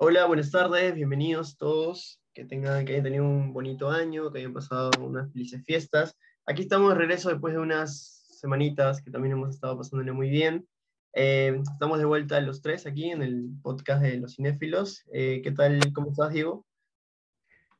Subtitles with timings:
[0.00, 4.52] Hola, buenas tardes, bienvenidos todos, que tengan, que hayan tenido un bonito año, que hayan
[4.52, 6.16] pasado unas felices fiestas.
[6.46, 10.68] Aquí estamos de regreso después de unas semanitas que también hemos estado pasándole muy bien.
[11.14, 15.02] Eh, estamos de vuelta los tres aquí en el podcast de los cinéfilos.
[15.12, 15.80] Eh, ¿Qué tal?
[15.92, 16.64] ¿Cómo estás, Diego?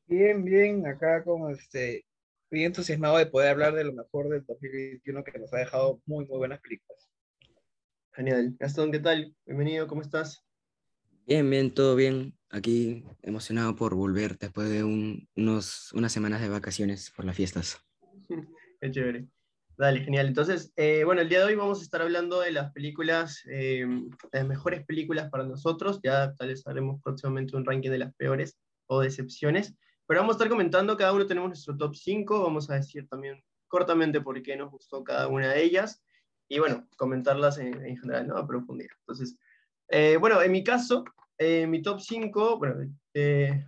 [0.07, 2.05] Bien, bien, acá como este,
[2.51, 6.27] bien entusiasmado de poder hablar de lo mejor del 2021 que nos ha dejado muy,
[6.27, 7.09] muy buenas películas.
[8.11, 8.57] Genial.
[8.59, 9.37] Gastón, ¿qué tal?
[9.47, 10.48] Bienvenido, ¿cómo estás?
[11.29, 12.33] Bien, bien, todo bien.
[12.49, 17.85] Aquí emocionado por volver después de unos, unas semanas de vacaciones por las fiestas.
[18.81, 19.29] Qué chévere.
[19.77, 20.29] Dale, genial.
[20.29, 23.87] Entonces, eh, bueno, el día de hoy vamos a estar hablando de las películas, eh,
[24.33, 26.01] las mejores películas para nosotros.
[26.03, 29.75] Ya tal vez haremos próximamente un ranking de las peores o decepciones.
[30.07, 32.43] Pero vamos a estar comentando, cada uno tenemos nuestro top 5.
[32.43, 36.03] Vamos a decir también cortamente por qué nos gustó cada una de ellas.
[36.49, 38.39] Y bueno, comentarlas en, en general, ¿no?
[38.39, 38.97] A profundidad.
[39.01, 39.39] Entonces,
[39.89, 41.05] eh, bueno, en mi caso,
[41.39, 42.75] eh, mi top 5, bueno,
[43.15, 43.65] eh,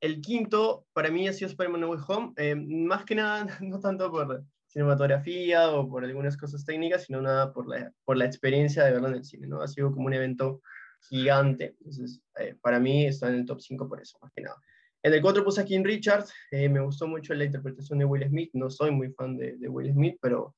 [0.00, 3.78] el quinto para mí ha sido Spider-Man No Way Home, eh, más que nada, no
[3.80, 8.84] tanto por cinematografía o por algunas cosas técnicas, sino nada por la, por la experiencia
[8.84, 9.60] de verlo en el cine, ¿no?
[9.60, 10.62] Ha sido como un evento
[11.08, 12.22] gigante, entonces
[12.60, 14.56] para mí está en el top 5 por eso, más que nada.
[15.02, 18.50] En el 4 puse a King Richard, me gustó mucho la interpretación de Will Smith,
[18.52, 20.54] no soy muy fan de, de Will Smith, pero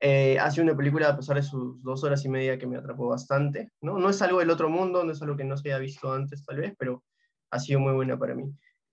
[0.00, 2.76] eh, ha sido una película, a pesar de sus dos horas y media, que me
[2.76, 3.72] atrapó bastante.
[3.80, 3.98] ¿no?
[3.98, 6.44] no es algo del otro mundo, no es algo que no se haya visto antes,
[6.44, 7.04] tal vez, pero
[7.50, 8.44] ha sido muy buena para mí.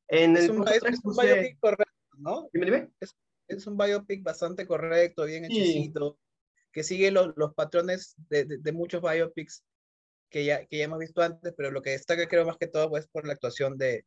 [0.07, 2.49] En es, el un, es un biopic correcto, ¿no?
[2.53, 2.89] Dime.
[2.99, 3.15] Es,
[3.47, 6.17] es, un biopic bastante correcto, bien hechicito,
[6.71, 9.63] que sigue los, los patrones de, de, de, muchos biopics
[10.29, 12.89] que ya, que ya hemos visto antes, pero lo que destaca creo más que todo
[12.89, 14.05] pues por la actuación de,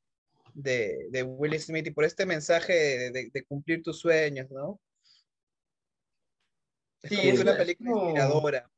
[0.55, 4.81] de, de Will Smith y por este mensaje de cumplir tus sueños, ¿no?
[7.03, 8.71] Sí, es, una película inspiradora.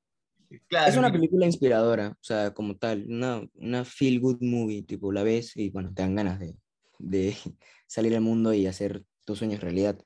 [0.69, 0.91] Claro.
[0.91, 5.23] Es una película inspiradora, o sea, como tal, una, una feel good movie, tipo, la
[5.23, 6.57] ves y bueno, te dan ganas de,
[6.99, 7.37] de
[7.87, 9.99] salir al mundo y hacer tus sueños realidad.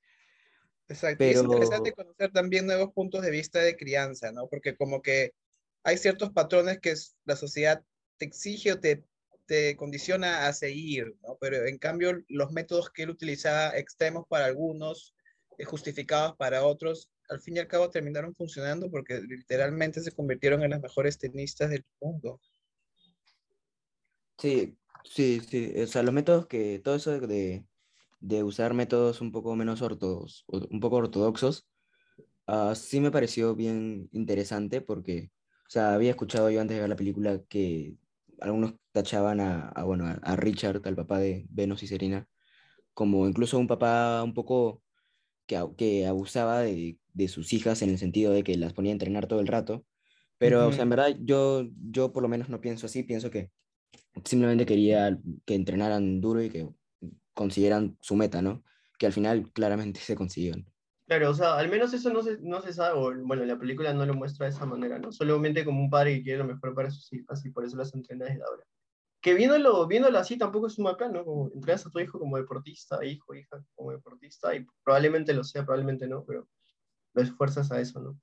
[0.88, 1.40] Exacto, Pero...
[1.40, 4.48] es interesante conocer también nuevos puntos de vista de crianza, ¿no?
[4.48, 5.32] Porque como que
[5.82, 7.82] hay ciertos patrones que la sociedad
[8.18, 9.04] te exige o te,
[9.46, 11.36] te condiciona a seguir, ¿no?
[11.40, 15.14] Pero en cambio los métodos que él utilizaba extremos para algunos,
[15.58, 20.62] eh, justificados para otros, al fin y al cabo terminaron funcionando porque literalmente se convirtieron
[20.62, 22.40] en las mejores tenistas del mundo.
[24.38, 25.72] Sí, sí, sí.
[25.80, 27.64] O sea, los métodos que, todo eso de,
[28.20, 31.66] de usar métodos un poco menos ortodoxos, un poco ortodoxos,
[32.48, 35.30] uh, sí me pareció bien interesante porque,
[35.66, 37.94] o sea, había escuchado yo antes de ver la película que
[38.40, 42.28] algunos tachaban a, a bueno, a Richard, al papá de Venus y Serena,
[42.92, 44.83] como incluso un papá un poco
[45.46, 48.94] que, que abusaba de, de, sus hijas en el sentido de que las ponía a
[48.94, 49.84] entrenar todo el rato.
[50.38, 50.68] Pero, uh -huh.
[50.68, 53.50] o sea, en verdad, yo, yo por lo menos no pienso así, pienso que
[54.24, 56.68] simplemente quería que entrenaran duro y que
[57.34, 58.62] consiguieran su meta, ¿no?
[58.98, 60.66] Que al final claramente se consiguieron.
[61.06, 63.92] Claro, o sea, al menos eso no se, no se sabe, o, bueno, la película
[63.92, 65.12] no lo muestra de esa manera, ¿no?
[65.12, 67.94] Solamente como un padre que quiere lo mejor para sus hijas y por eso las
[67.94, 68.64] entrena desde ahora
[69.24, 71.24] que viéndolo, viéndolo así tampoco es un macán, ¿no?
[71.24, 75.64] Como entregas a tu hijo como deportista, hijo, hija, como deportista, y probablemente lo sea,
[75.64, 76.46] probablemente no, pero
[77.14, 78.20] lo esfuerzas a eso, ¿no?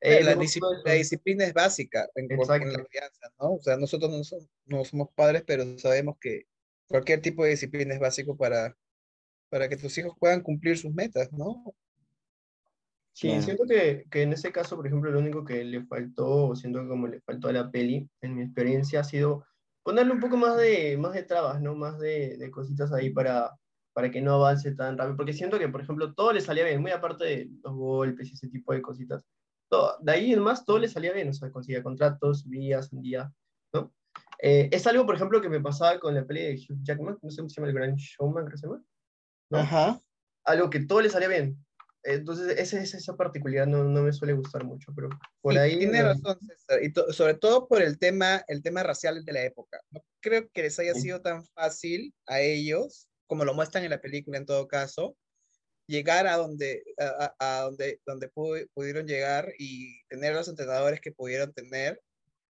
[0.00, 2.38] Eh, la, disciplina, la, disciplina es básica en, en,
[2.72, 3.52] la crianza, ¿no?
[3.54, 6.46] O sea, nosotros no somos, no somos, padres, pero sabemos que
[6.88, 8.76] cualquier tipo de disciplina es básico para,
[9.50, 11.62] para que tus hijos puedan cumplir sus metas, ¿no?
[13.12, 13.40] Sí, yeah.
[13.40, 16.82] siento que, que, en ese caso, por ejemplo, lo único que le faltó, o siento
[16.82, 19.46] que como le faltó a la peli, en mi experiencia, ha sido
[19.82, 21.74] ponerle un poco más de, más de trabas, ¿no?
[21.74, 23.56] Más de, de cositas ahí para,
[23.92, 25.16] para que no avance tan rápido.
[25.16, 28.34] Porque siento que, por ejemplo, todo le salía bien, muy aparte de los golpes y
[28.34, 29.24] ese tipo de cositas.
[29.68, 33.32] Todo, de ahí en más, todo le salía bien, o sea, conseguía contratos, subía, ascendía,
[33.72, 33.92] ¿no?
[34.42, 37.30] Eh, es algo, por ejemplo, que me pasaba con la peli de Hugh Jackman, no
[37.30, 38.82] sé cómo se llama, el Gran Showman, creo que se llama.
[39.50, 39.58] ¿no?
[39.58, 40.00] Ajá.
[40.44, 41.64] Algo que todo le salía bien.
[42.02, 45.10] Entonces, esa, esa particularidad no, no, me suele gustar mucho, pero
[45.42, 45.78] por sí, ahí...
[45.78, 49.44] Tiene razón, César, y to, sobre todo por el tema, el tema racial de la
[49.44, 49.80] época.
[49.90, 54.00] No creo que les haya sido tan fácil a ellos, como lo muestran en la
[54.00, 55.14] película en todo caso,
[55.86, 61.52] llegar a donde, a, a donde, donde pudieron llegar y tener los entrenadores que pudieron
[61.52, 62.00] tener,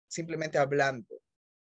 [0.08, 1.22] simplemente hablando.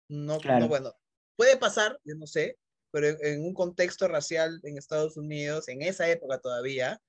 [0.07, 0.61] No, claro.
[0.61, 0.93] no bueno,
[1.35, 2.57] puede pasar, yo no sé,
[2.91, 7.01] pero en, en un contexto racial en Estados Unidos, en esa época todavía,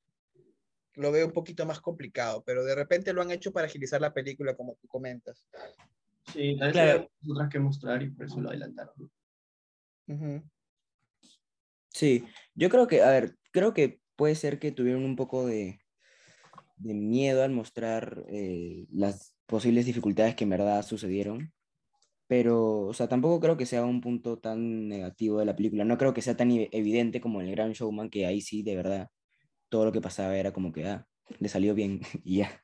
[0.97, 4.13] lo veo un poquito más complicado, pero de repente lo han hecho para agilizar la
[4.13, 5.47] película, como tú comentas.
[6.33, 7.11] Sí, tal vez claro.
[7.29, 8.95] otras que mostrar y por eso lo adelantaron.
[10.09, 10.51] Uh -huh.
[11.93, 15.79] Sí, yo creo que, a ver, creo que puede ser que tuvieron un poco de,
[16.77, 21.53] de miedo al mostrar eh, las posibles dificultades que en verdad sucedieron.
[22.27, 25.85] pero, o sea, tampoco creo que sea un punto tan negativo de la película.
[25.85, 28.77] No creo que sea tan evidente como en El Gran Showman, que ahí sí, de
[28.77, 29.09] verdad,
[29.69, 31.07] todo lo que pasaba era como que, ah,
[31.39, 32.63] le salió bien y ya.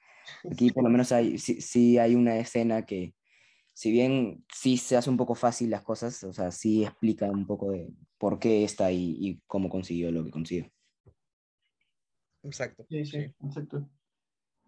[0.50, 3.14] Aquí por lo menos hay, sí, sí hay una escena que,
[3.74, 7.46] si bien sí se hace un poco fácil las cosas, o sea, sí explica un
[7.46, 7.88] poco de
[8.18, 10.70] por qué está ahí y cómo consiguió lo que consiguió.
[12.42, 12.84] Exacto.
[12.88, 13.34] Sí, sí, sí.
[13.46, 13.88] exacto.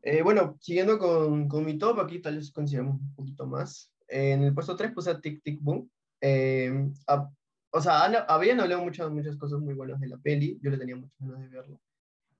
[0.02, 3.92] Eh, bueno, siguiendo con, con mi top, aquí tal vez consideramos un poquito más.
[4.06, 5.90] En el puesto 3 puse a Tic Tic Boom.
[6.20, 6.72] Eh,
[7.06, 7.30] a-
[7.70, 10.78] o sea, han- habían hablado muchas, muchas cosas muy buenas de la peli, yo le
[10.78, 11.80] tenía muchas ganas de verlo.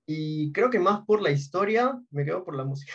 [0.07, 2.95] Y creo que más por la historia, me quedo por la música.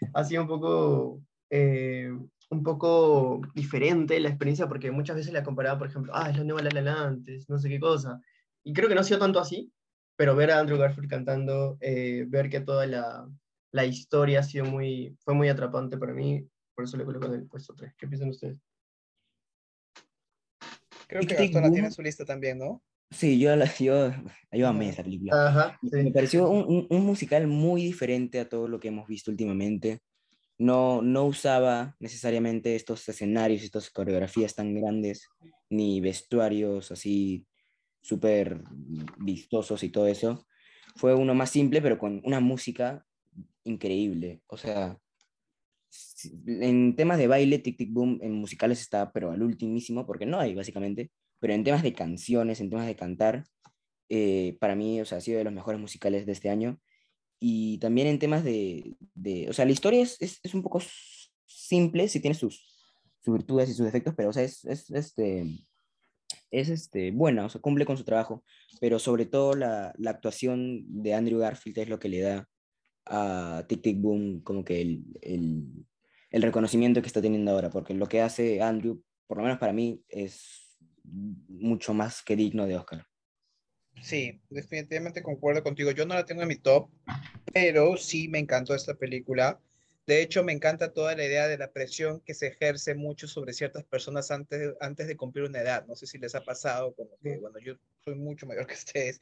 [0.14, 2.10] Ha sido un poco, eh,
[2.50, 6.42] un poco diferente la experiencia, porque muchas veces la comparaba, por ejemplo, ah, es la
[6.42, 8.20] nueva La La Land, antes, no sé qué cosa.
[8.64, 9.72] Y creo que no ha sido tanto así,
[10.16, 13.28] pero ver a Andrew Garfield cantando, eh, ver que toda la,
[13.70, 16.44] la historia ha sido muy, fue muy atrapante para mí,
[16.74, 17.94] por eso le coloco en el puesto 3.
[17.96, 18.58] ¿Qué piensan ustedes?
[21.06, 22.82] Creo que la tiene su lista también, ¿no?
[23.12, 24.10] Sí, yo, yo,
[24.52, 25.48] yo amé esa película.
[25.48, 29.30] Ajá, Me pareció un, un- un musical muy diferente a todo lo que hemos visto
[29.30, 30.00] últimamente.
[30.58, 35.28] No, no usaba necesariamente estos escenarios, estas coreografías tan grandes,
[35.70, 37.46] ni vestuarios así
[38.02, 38.62] súper
[39.18, 40.46] vistosos y todo eso.
[40.96, 43.04] Fue uno más simple, pero con una música
[43.64, 44.42] increíble.
[44.46, 44.98] O sea,
[46.46, 50.38] en temas de baile, Tic Tic Boom en musicales está, pero al ultimísimo, porque no
[50.40, 51.10] hay básicamente.
[51.42, 53.44] Pero en temas de canciones, en temas de cantar,
[54.08, 56.80] eh, para mí, o sea, ha sido de los mejores musicales de este año.
[57.40, 60.80] Y también en temas de, de- o sea, la historia es, es, es un poco
[61.46, 62.62] simple, sí tiene sus,
[63.20, 65.44] sus virtudes y sus defectos, pero, o sea, es, es, este,
[66.52, 68.44] es este, buena, o sea, cumple con su trabajo,
[68.80, 72.48] pero sobre todo la, la actuación de Andrew Garfield es lo que le da
[73.06, 75.64] a Tic Tic Boom como que el, el,
[76.30, 79.72] el reconocimiento que está teniendo ahora, porque lo que hace Andrew, por lo menos para
[79.72, 80.61] mí, es
[81.04, 83.06] mucho más que digno de Oscar.
[84.00, 85.90] Sí, definitivamente concuerdo contigo.
[85.90, 86.88] Yo no la tengo en mi top,
[87.52, 89.60] pero sí me encantó esta película.
[90.04, 93.52] De hecho, me encanta toda la idea de la presión que se ejerce mucho sobre
[93.52, 95.86] ciertas personas antes de, antes de cumplir una edad.
[95.86, 99.20] No sé si les ha pasado, como que, bueno, yo soy mucho mayor que ustedes,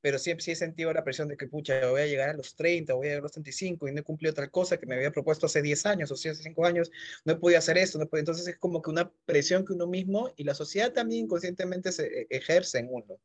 [0.00, 2.56] pero siempre sí he sentido la presión de que, pucha, voy a llegar a los
[2.56, 4.94] 30, voy a llegar a los 35 y no he cumplido otra cosa que me
[4.94, 6.90] había propuesto hace 10 años o hace 5 años,
[7.26, 8.22] no he podido hacer esto, no he podido.
[8.22, 12.06] Entonces es como que una presión que uno mismo y la sociedad también inconscientemente se
[12.06, 13.18] eh, ejerce en uno.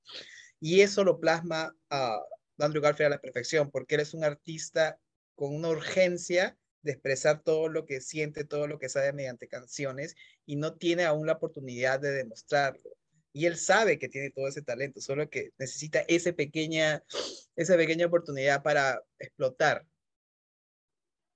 [0.59, 2.19] Y eso lo plasma a
[2.59, 4.99] Andrew Garfield a la perfección, porque él es un artista
[5.35, 10.15] con una urgencia de expresar todo lo que siente, todo lo que sabe mediante canciones,
[10.45, 12.89] y no tiene aún la oportunidad de demostrarlo.
[13.33, 17.03] Y él sabe que tiene todo ese talento, solo que necesita esa pequeña,
[17.55, 19.85] esa pequeña oportunidad para explotar.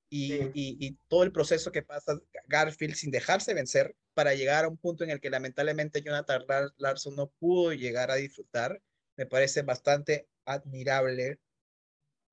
[0.10, 0.52] Y, Sí.
[0.54, 4.78] y, y todo el proceso que pasa Garfield sin dejarse vencer para llegar a un
[4.78, 8.82] punto en el que lamentablemente Jonathan Lar- Larson no pudo llegar a disfrutar,
[9.16, 11.40] me parece bastante admirable,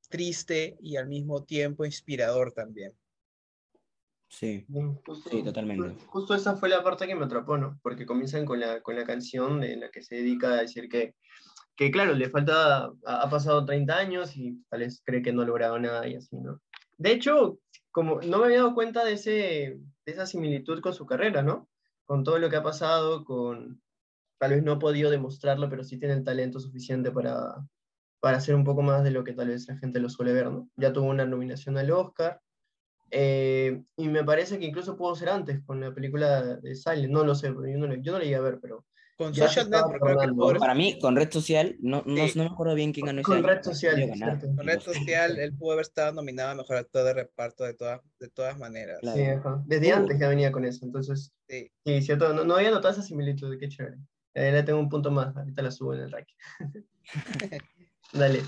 [0.09, 2.95] triste y al mismo tiempo inspirador también.
[4.29, 4.67] Sí,
[5.07, 5.89] Justo, Sí, totalmente.
[5.89, 7.79] ju- Justo esa fue la parte que me atrapó, ¿no?
[7.83, 11.15] Porque comienzan con la, con la canción en la que se dedica a decir que,
[11.77, 15.43] que claro, le falta, ha, ha pasado 30 años y tal vez cree que no
[15.43, 16.61] ha logrado nada y así, ¿no?
[16.99, 17.59] De hecho,
[17.91, 19.31] como no me había dado cuenta de, ese,
[20.05, 21.69] de esa similitud con su carrera, ¿no?
[22.05, 23.81] Con todo lo que ha pasado, con
[24.39, 27.55] tal vez no ha podido demostrarlo, pero sí tiene el talento suficiente para,
[28.21, 30.51] para hacer un poco más de lo que tal vez la gente lo suele ver,
[30.51, 30.69] ¿no?
[30.77, 32.41] Ya tuvo una nominación al Oscar,
[33.11, 37.25] eh, y me parece que incluso pudo ser antes con la película de Silent, no
[37.25, 38.85] lo sé, porque yo no, lo- yo no la iba a ver, pero
[39.17, 40.59] Con Social Network, creo que ¿no?
[40.61, 42.39] Para mí, con Red Social, no, no, Sí.
[42.39, 44.09] no me acuerdo bien quién ganó Con Red Social,
[44.57, 48.01] con Red Social, él pudo haber estado nominado a Mejor Actor de Reparto de todas,
[48.21, 48.99] de todas maneras.
[49.01, 49.17] Claro.
[49.19, 49.63] Sí, ajá.
[49.67, 49.97] Desde Uh.
[49.97, 51.69] antes ya venía con eso, entonces, Sí.
[51.85, 53.97] sí, cierto, no, no había notado esa similitud, qué chévere.
[54.37, 56.29] Ahí le tengo un punto más, ahorita la subo en el rack.
[58.13, 58.43] Dale.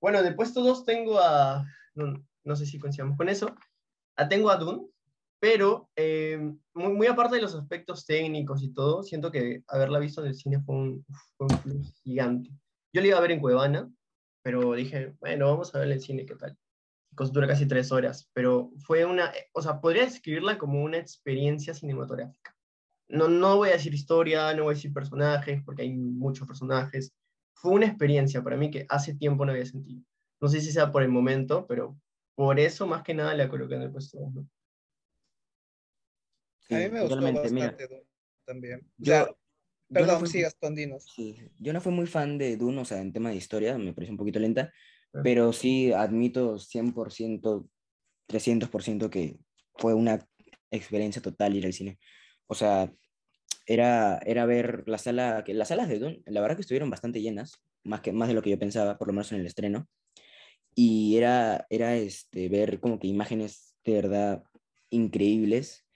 [0.00, 3.54] Bueno, de puesto 2 tengo a, no, no sé si coincidamos con eso,
[4.16, 4.86] a, tengo a Dune,
[5.40, 6.38] pero eh,
[6.74, 10.34] muy, muy aparte de los aspectos técnicos y todo, siento que haberla visto en el
[10.34, 11.04] cine fue un,
[11.36, 12.50] fue un plus gigante.
[12.92, 13.90] Yo la iba a ver en Cuevana,
[14.42, 16.56] pero dije, bueno, vamos a ver en el cine, ¿qué tal?
[17.32, 22.54] Dura casi tres horas, pero fue una, o sea, podría describirla como una experiencia cinematográfica.
[23.08, 27.12] No, no voy a decir historia, no voy a decir personajes, porque hay muchos personajes.
[27.54, 30.02] Fue una experiencia para mí que hace tiempo no había sentido.
[30.40, 31.96] No sé si sea por el momento, pero
[32.36, 34.40] por eso más que nada la coloqué en el puesto dos, ¿no?
[34.40, 34.44] A
[36.78, 38.06] mí Sí, me gustó totalmente, mira, bastante Dune
[38.44, 38.80] también.
[38.80, 39.32] O yo- sea, yo
[39.88, 41.04] no perdón, fui- sí, Gastón, dinos.
[41.14, 43.92] Sí, yo no fui muy fan de Dune, o sea, en tema de historia, me
[43.92, 44.72] pareció un poquito lenta,
[45.12, 45.24] Claro.
[45.24, 47.68] pero sí admito 100%,
[48.26, 49.38] 300% que
[49.76, 50.26] fue una
[50.70, 51.98] experiencia total ir al cine.
[52.48, 52.92] O sea,
[53.66, 57.20] era, era ver la sala, que las salas de Dune, la verdad que estuvieron bastante
[57.22, 57.52] llenas,
[57.84, 59.88] más, que, más de lo que yo pensaba, por lo menos en el estreno.
[60.78, 64.44] Y era, era este, ver como que imágenes de verdad
[64.90, 65.86] increíbles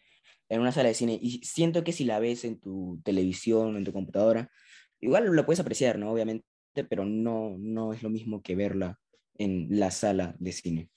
[0.48, 1.18] en una sala de cine.
[1.20, 4.50] Y siento que si la ves en tu televisión, en tu computadora,
[4.98, 6.10] igual la puedes apreciar, ¿no?
[6.10, 6.46] Obviamente,
[6.88, 8.98] pero no, no es lo mismo que verla
[9.36, 10.88] en la sala de cine.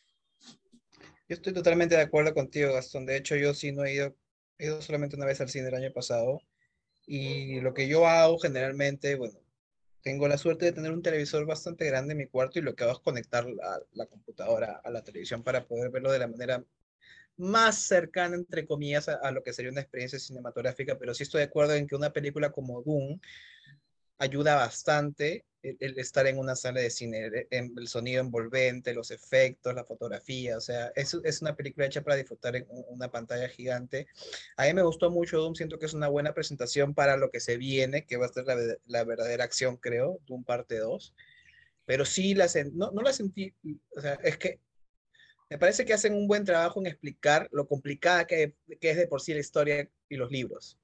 [1.27, 3.05] Yo estoy totalmente de acuerdo contigo, Gastón.
[3.05, 4.15] De hecho, yo sí no he ido,
[4.57, 6.39] he ido solamente una vez al cine el año pasado.
[7.05, 9.42] Y lo que yo hago generalmente, bueno,
[10.03, 12.83] tengo la suerte de tener un televisor bastante grande en mi cuarto y lo que
[12.83, 16.63] hago es conectar la, la computadora a la televisión para poder verlo de la manera
[17.37, 21.39] más cercana, entre comillas, a, a, lo que sería una experiencia cinematográfica, pero sí estoy
[21.39, 23.19] de acuerdo en que una película como Doom
[24.19, 29.73] ayuda bastante el, estar en una sala de cine, el, el, sonido envolvente, los efectos,
[29.73, 34.07] la fotografía, o sea, es, es, una película hecha para disfrutar en una pantalla gigante.
[34.57, 37.39] A mí me gustó mucho Doom, siento que es una buena presentación para lo que
[37.39, 41.15] se viene, que va a ser la, la verdadera acción, creo, Doom parte 2.
[41.85, 43.53] Pero sí, la, no, no la sentí,
[43.95, 44.59] o sea, es que
[45.49, 49.07] me parece que hacen un buen trabajo en explicar lo complicada que, que es de
[49.07, 50.79] por sí la historia y los libros.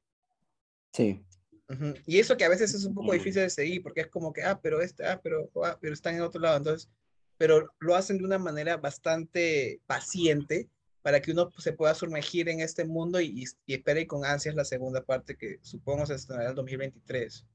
[0.93, 1.23] Sí.
[1.69, 2.01] Uh -huh.
[2.05, 4.41] Y eso que a veces es un poco difícil de seguir, porque es como que,
[4.43, 6.57] ah, pero este, ah, pero, ah, pero están en otro lado.
[6.57, 6.89] Entonces,
[7.37, 10.67] pero lo hacen de una manera bastante paciente
[11.01, 14.65] para que uno se pueda sumergir en este mundo y, y espere con ansias la
[14.65, 17.45] segunda parte que supongo se estrenará en el 2023.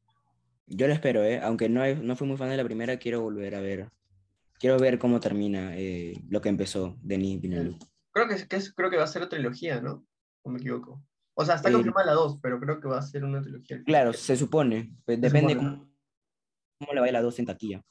[0.66, 1.40] Yo lo espero, ¿eh?
[1.42, 3.90] aunque no, no fui muy fan de la primera, quiero volver a ver.
[4.58, 7.78] Quiero ver cómo termina eh, lo que empezó Denis Villeneuve.
[8.12, 10.06] Creo que, que es, creo que va a ser otra trilogía, ¿no?
[10.42, 11.02] O me equivoco.
[11.34, 13.82] O sea, está confirmada la 2, pero creo que va a ser una trilogía.
[13.84, 14.94] Claro, se supone.
[15.04, 15.90] Pues, depende cómo,
[16.78, 17.84] cómo, le vaya la 2 en taquilla.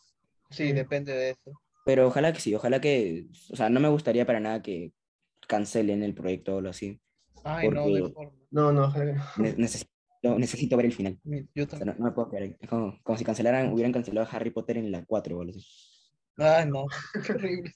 [0.50, 1.52] Sí, depende de eso.
[1.86, 3.28] Pero ojalá que sí, ojalá que.
[3.52, 4.94] O sea, no me gustaría para nada que
[5.48, 7.02] cancelen el proyecto o algo así.
[7.44, 8.32] Ay, no, de forma.
[8.52, 9.24] No, no, ojalá que no.
[9.38, 9.90] Ne necesito,
[10.38, 11.20] necesito, ver el final.
[11.54, 12.58] Yo o sea, no, no, me puedo creer.
[12.62, 15.66] Es como, como, si cancelaran, hubieran cancelado Harry Potter en la 4 o algo así.
[16.38, 16.86] Ay, no,
[17.26, 17.74] qué horrible.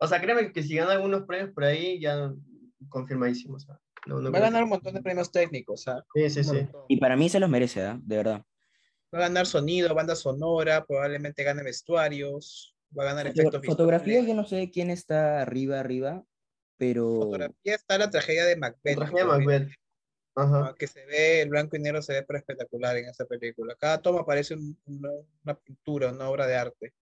[0.00, 2.32] o sea, créeme que si ganan algunos premios por ahí, ya
[2.88, 3.56] confirmadísimo.
[3.56, 3.78] O sea.
[4.08, 5.86] No, no Va a ganar un montón de premios técnicos.
[5.86, 6.02] ¿ah?
[6.14, 6.66] Sí, sí, sí.
[6.88, 7.98] Y para mí se los merece, ¿eh?
[8.00, 8.42] de verdad.
[9.14, 14.34] Va a ganar sonido, banda sonora, probablemente gane vestuarios, va a ganar efectos Fotografía, yo
[14.34, 16.24] no sé quién está arriba, arriba,
[16.78, 17.20] pero...
[17.20, 18.98] Fotografía está la tragedia de Macbeth.
[18.98, 19.68] La tragedia de Macbeth.
[20.34, 20.74] Ajá.
[20.78, 23.76] Que se ve, el blanco y negro se ve pero espectacular en esa película.
[23.78, 25.10] Cada toma parece un, una,
[25.44, 26.94] una pintura, una obra de arte.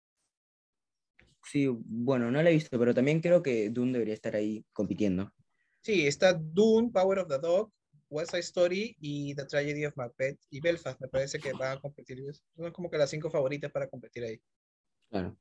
[1.42, 5.30] Sí, bueno, no la he visto, pero también creo que Dune debería estar ahí compitiendo.
[5.84, 7.70] Sí, está Dune, Power of the Dog,
[8.08, 10.98] West Side Story y The Tragedy of Macbeth y Belfast.
[10.98, 12.24] Me parece que van a competir.
[12.56, 14.40] Son como que las cinco favoritas para competir ahí.
[15.10, 15.36] Claro.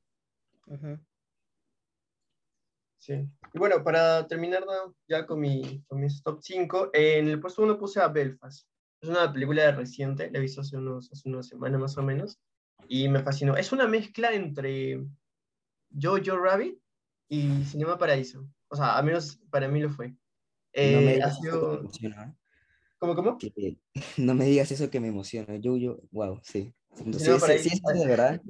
[0.66, 1.04] Uh -huh.
[2.98, 3.14] Sí.
[3.54, 4.64] Y bueno, para terminar
[5.08, 8.68] ya con, mi, con mis top 5, en el puesto 1 puse a Belfast.
[9.00, 12.38] Es una película reciente, la he visto hace, unos, hace una semana más o menos,
[12.86, 13.56] y me fascinó.
[13.56, 15.06] Es una mezcla entre
[15.90, 16.78] Jojo Rabbit
[17.30, 18.46] y Cinema Paraíso.
[18.68, 20.14] O sea, al menos para mí lo fue.
[20.74, 21.60] Eh, no me digas sido...
[21.60, 22.36] que me emociona.
[22.98, 23.38] ¿Cómo, cómo?
[23.38, 23.78] Que,
[24.18, 25.56] no me digas eso que me emociona.
[25.56, 26.74] Yo, yo, wow, sí.
[26.94, 28.40] Sí, sí, sí, sí, de verdad.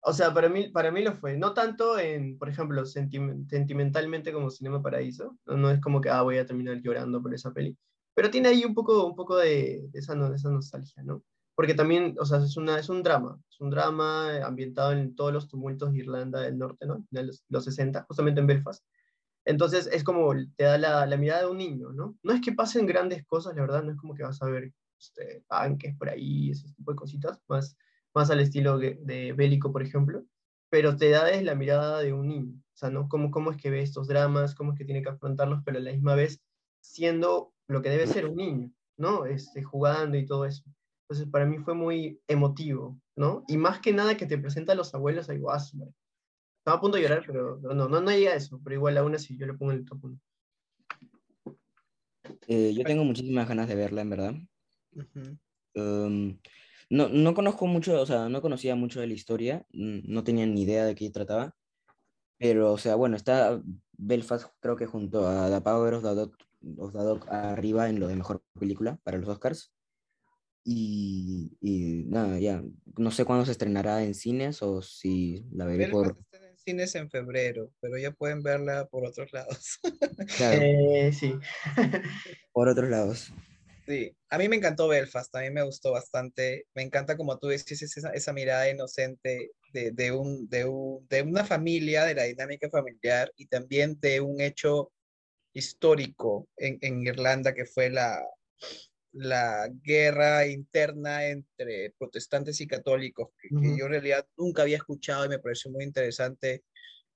[0.00, 1.36] O sea, para mí, para mí lo fue.
[1.36, 5.38] No tanto en, por ejemplo, sentiment sentimentalmente como Cinema Paraíso.
[5.46, 7.76] No, no, es como que, ah, voy a terminar llorando por esa peli.
[8.14, 11.22] Pero tiene ahí un poco, un poco de, de, esa, de esa nostalgia, ¿no?
[11.54, 13.40] Porque también, o sea, es, una, es un drama.
[13.48, 17.06] Es un drama ambientado en todos los tumultos de Irlanda del Norte, ¿no?
[17.10, 18.84] De los, los 60, justamente en Belfast.
[19.44, 22.16] Entonces es como te da la, mirada de un niño, ¿no?
[22.22, 24.72] No es que pasen grandes cosas, la verdad, no es como que vas a ver
[24.98, 27.76] este, tanques por ahí, ese tipo de cositas, más,
[28.14, 30.24] más al estilo de, bélico, por ejemplo,
[30.70, 33.08] pero te da desde la mirada de un niño, o sea, ¿no?
[33.08, 35.82] Cómo, cómo es que ve estos dramas, cómo es que tiene que afrontarlos, pero a
[35.82, 36.40] la misma vez
[36.80, 39.26] siendo lo que debe ser un niño, ¿no?
[39.26, 40.64] Este, jugando y todo eso.
[41.02, 43.44] Entonces, para mí fue muy emotivo, ¿no?
[43.46, 45.92] Y más que nada que te presenta a los abuelos a Iguazú,
[46.64, 48.58] estaba a punto de llorar, pero, pero no, no, no llega a eso.
[48.64, 50.18] Pero igual aún así yo le pongo en el top 1.
[52.48, 54.34] Eh, yo tengo muchísimas ganas de verla, en verdad.
[54.92, 55.38] Uh -huh.
[55.74, 56.38] um,
[56.88, 60.62] no, no conozco mucho, o sea, no conocía mucho de la historia, no tenía ni
[60.62, 61.54] idea de qué trataba.
[62.38, 63.60] Pero, o sea, bueno, está
[63.92, 66.32] Belfast, creo que junto a The Power of the Dog,
[66.78, 69.70] of the Dog arriba en lo de mejor película para los Oscars.
[70.64, 72.64] Y, y, nada, ya,
[72.96, 76.24] no sé cuándo se estrenará en cines o si la veré Belfast por
[76.64, 79.78] cines en febrero, pero ya pueden verla por otros lados.
[80.36, 80.62] Claro.
[80.62, 81.34] Eh, sí.
[82.52, 83.32] por otros lados.
[83.86, 86.66] Sí, a mí me encantó Belfast, a mí me gustó bastante.
[86.74, 91.22] Me encanta, como tú dices, esa, esa mirada inocente de, de, un, de, un, de
[91.22, 94.90] una familia, de la dinámica familiar y también de un hecho
[95.52, 98.18] histórico en, en Irlanda que fue la,
[99.14, 103.78] la guerra interna entre protestantes y católicos, que, que Ujú.
[103.78, 106.64] yo en realidad nunca había escuchado y me pareció muy interesante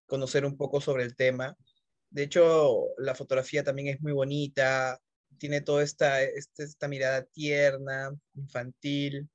[0.07, 1.57] conocer un poco sobre el tema.
[2.11, 4.99] De hecho, la fotografía también es muy bonita,
[5.39, 9.29] tiene toda esta, este- esta mirada tierna, infantil,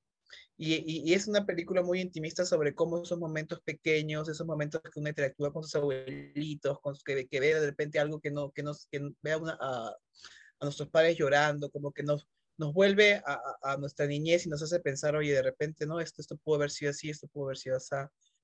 [0.57, 4.81] y, y- y es una película muy intimista sobre cómo esos momentos pequeños, esos momentos
[4.81, 8.51] que uno interactúa con sus abuelitos, con, que, que ve de repente algo que no,
[8.51, 13.21] que nos, que vea una- a, a nuestros padres llorando, como que nos, nos vuelve
[13.25, 16.55] a, a- nuestra niñez y nos hace pensar, oye, de repente, no, esto, esto pudo
[16.57, 17.95] haber sido así, esto pudo haber sido así.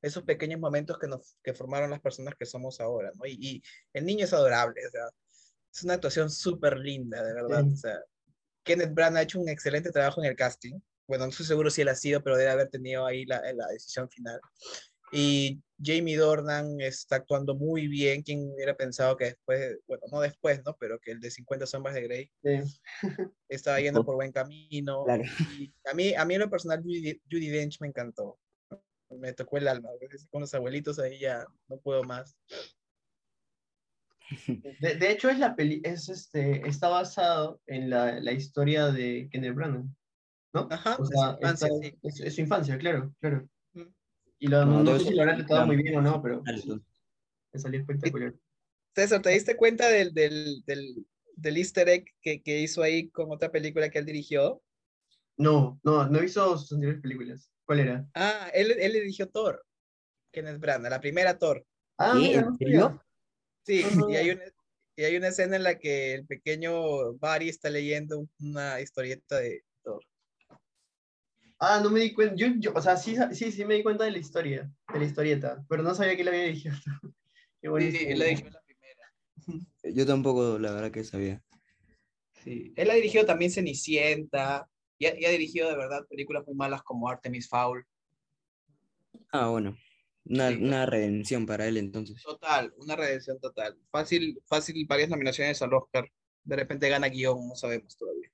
[0.02, 3.26] Esos pequeños momentos que nos que formaron las personas que somos ahora, ¿no?
[3.26, 3.64] Y, y
[3.94, 5.04] el niño es adorable, o sea,
[5.74, 7.64] es una actuación súper linda, de verdad.
[7.66, 7.74] Sí.
[7.74, 8.00] O sea,
[8.64, 10.80] Kenneth Branagh ha hecho un excelente trabajo en el casting.
[11.08, 13.68] Bueno, no estoy seguro si él ha sido, pero debe haber tenido ahí la, la
[13.68, 14.40] decisión final.
[15.12, 18.22] Y Jamie Dornan está actuando muy bien.
[18.22, 20.76] ¿Quién hubiera pensado que después, bueno, no después, ¿no?
[20.80, 22.80] Pero que el de 50 sombras de Grey Sí.
[23.48, 25.04] estaba yendo por buen camino.
[25.06, 25.24] Claro.
[25.58, 28.40] Y a mí, a mí en lo personal, Judy, Dench me encantó.
[29.10, 29.90] Me tocó el alma.
[30.30, 32.38] Con los abuelitos ahí ya no puedo más.
[34.80, 39.28] De, de hecho, es la peli es este, está basado en la, la historia de
[39.32, 39.86] Kenneth Branagh,
[40.54, 40.68] ¿no?
[40.70, 41.98] Ajá, O su sea, infancia, está- sí.
[42.04, 43.50] es, es su infancia, claro, claro.
[44.40, 47.80] Y lo, No, sé si lo habrá tratado muy bien o no, pero me salió
[47.80, 48.34] espectacular.
[48.96, 51.06] César, ¿te diste cuenta del, del, del,
[51.36, 54.62] del easter egg que, que hizo ahí con otra película que él dirigió?
[55.38, 57.52] No, no, no visto sus anteriores películas.
[57.66, 58.08] ¿Cuál era?
[58.14, 59.64] Ah, él, él dirigió Thor,
[60.32, 61.66] Kenneth Branagh, la primera Thor.
[61.98, 63.04] Ah, mira, ¿En serio?
[63.66, 64.06] Sí, Ajá.
[64.10, 64.44] y hay una,
[64.96, 69.64] y hay una escena en la que el pequeño Barry está leyendo una historieta de.
[71.60, 72.36] Ah, no me di cuenta.
[72.36, 75.06] Yo, yo, o sea, sí, sí, sí me di cuenta de la historia, de la
[75.06, 76.76] historieta, pero no sabía que la había dirigido.
[77.62, 78.12] Qué Sí, buenísimo.
[78.12, 79.66] él la dirigió la primera.
[79.84, 81.44] Yo tampoco, la verdad que sabía.
[82.44, 86.56] Sí, él ha dirigido también Cenicienta, y ha, y ha dirigido de verdad películas muy
[86.56, 87.86] malas como Artemis Fowl.
[89.32, 89.76] Ah, bueno.
[90.26, 90.56] Una, Sí.
[90.64, 92.22] una redención para él entonces.
[92.24, 93.78] Total, una redención total.
[93.90, 96.10] Fácil, fácil, varias nominaciones al Oscar.
[96.44, 98.32] De repente gana guion, no sabemos todavía.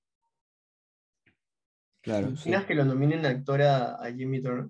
[2.05, 2.33] ¿Te Claro, sí.
[2.49, 4.69] imaginas que lo nominen actor a, a Jimmy Turner?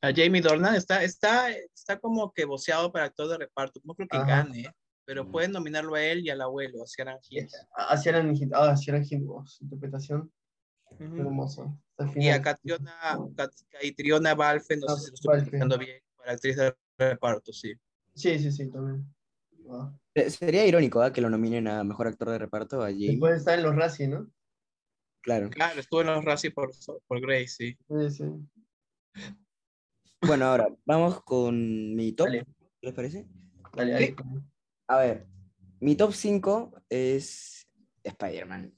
[0.00, 3.80] A Jamie Dornan está, está, está como que voceado para actor de reparto.
[3.84, 4.26] No creo que Ajá.
[4.26, 4.70] gane,
[5.06, 7.66] pero pueden nominarlo a él y al abuelo, a Ciaran Hinds.
[7.74, 9.14] A Ciaran Hinds, ah, Ciaran su
[9.60, 10.32] interpretación
[10.98, 11.16] Ujú.
[11.20, 11.74] hermosa.
[12.16, 12.40] Y a.
[12.40, 12.92] Catriona,
[13.36, 17.52] Cat- Caitriona Balfe, no Ah, sé si lo estoy pronunciando bien, para actriz de reparto,
[17.52, 17.72] sí.
[18.14, 19.06] Sí, sí, sí, también.
[19.58, 19.98] Wow.
[20.14, 21.12] Se- Sería irónico ¿ah?
[21.12, 23.08] que lo nominen a mejor actor de reparto a Jamie.
[23.12, 24.30] Después de estar en los Razzie, ¿no?
[25.24, 25.48] Claro.
[25.48, 26.70] Claro, estuvo en los Razzie por,
[27.06, 27.78] por Grace, sí.
[27.88, 28.24] Sí, sí.
[30.20, 32.26] Bueno, ahora vamos con mi top.
[32.26, 32.44] Dale.
[32.44, 33.26] ¿Qué les parece?
[33.74, 34.06] Dale, dale.
[34.08, 34.14] Sí.
[34.86, 35.26] A ver,
[35.80, 37.66] mi top 5 es
[38.02, 38.74] Spider-Man.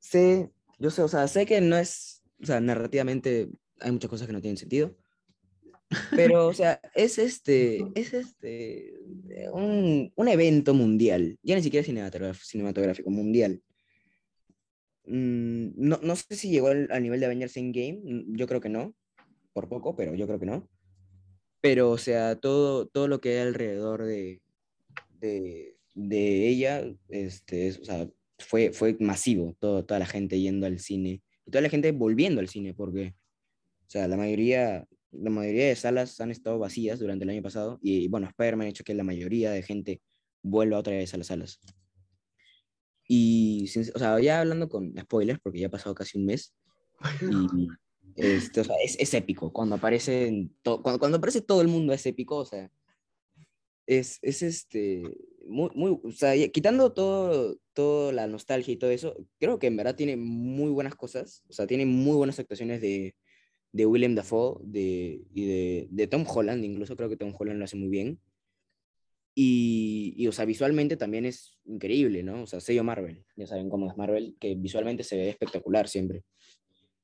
[0.00, 3.48] Sé, yo sé, o sea, sé que no es, o sea, narrativamente
[3.78, 4.96] hay muchas cosas que no tienen sentido,
[6.10, 8.94] pero, o sea, es este, es este,
[9.52, 13.62] un, un evento mundial, ya ni siquiera cinematográfico, cinematográfico mundial.
[15.04, 18.94] Mm, no, no sé si llegó al, nivel de Avengers Endgame, yo creo que no,
[19.52, 20.68] por poco, pero yo creo que no.
[21.60, 24.42] Pero, o sea, todo, todo lo que hay alrededor de,
[25.20, 27.72] de, de ella, este,
[28.38, 32.40] fue, fue masivo, todo, toda la gente yendo al cine, y toda la gente volviendo
[32.40, 33.14] al cine, porque,
[33.86, 37.78] o sea, la mayoría, la mayoría de salas han estado vacías durante el año pasado,
[37.82, 40.00] y bueno, Spider-Man ha hecho que la mayoría de gente
[40.42, 41.60] vuelva otra vez a las salas.
[43.14, 46.54] Y, o sea, ya hablando con spoilers, porque ya ha pasado casi un mes,
[47.20, 47.68] y
[48.16, 49.52] este, o sea, es, es épico.
[49.52, 52.70] Cuando aparece, cuando, cuando aparece todo el mundo es épico, o sea,
[53.86, 55.02] es, es este,
[55.46, 59.76] muy, muy, o sea, quitando todo, toda la nostalgia y todo eso, creo que en
[59.76, 63.14] verdad tiene muy buenas cosas, o sea, tiene muy buenas actuaciones de,
[63.72, 67.66] de Willem Dafoe de, y de, de Tom Holland, incluso creo que Tom Holland lo
[67.66, 68.18] hace muy bien.
[69.34, 72.42] Y, y, o sea, visualmente también es increíble, ¿no?
[72.42, 76.24] O sea, sello Marvel, ya saben cómo es Marvel, que visualmente se ve espectacular siempre.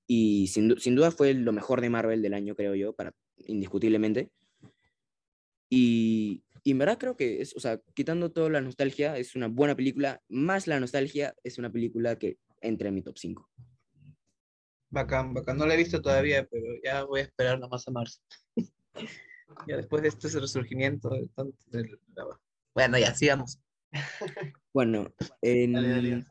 [0.07, 3.15] Y sin, sin duda fue lo mejor de Marvel del año, creo yo, para,
[3.47, 4.31] indiscutiblemente.
[5.71, 9.49] Y, y en verdad creo que, es, o sea, quitando toda la nostalgia, es una
[9.49, 10.23] buena película.
[10.29, 13.49] Más la nostalgia, es una película que entra en mi top 5.
[14.91, 15.59] Bacán, bacán.
[15.59, 18.21] No la he visto todavía, pero ya voy a esperar nomás a marzo.
[19.67, 21.85] ya después de este resurgimiento de tanto de
[22.15, 22.41] la-
[22.75, 23.59] Bueno, ya sigamos.
[24.75, 26.27] Bueno, en, Dale, dale.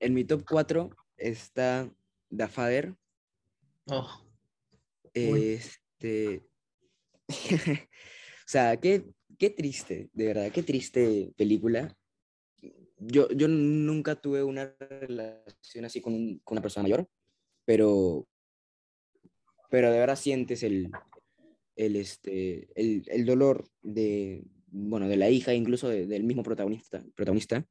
[0.00, 1.90] en mi top 4 está
[2.34, 2.94] The Father.
[3.86, 4.08] Oh.
[5.14, 6.44] Este.
[7.28, 9.06] o sea, qué,
[9.38, 11.96] qué triste, de verdad, qué triste película.
[12.98, 17.08] yo, yo nunca tuve una relación así con, un- con una persona mayor,
[17.64, 18.28] pero,
[19.70, 20.90] pero de verdad sientes el,
[21.86, 27.04] el, este, el, el dolor de, bueno, de la hija, incluso de- del mismo protagonista,
[27.14, 27.66] protagonista.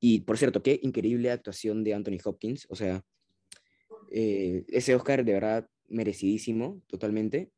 [0.00, 2.66] Y por cierto, qué increíble actuación de Anthony Hopkins.
[2.68, 3.02] O sea,
[4.10, 7.50] eh, ese Oscar de verdad merecidísimo, totalmente.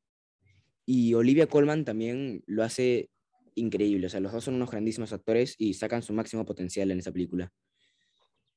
[0.86, 3.10] Y Olivia Colman también lo hace
[3.54, 4.06] increíble.
[4.06, 7.12] O sea, los dos son unos grandísimos actores y sacan su máximo potencial en esa
[7.12, 7.52] película.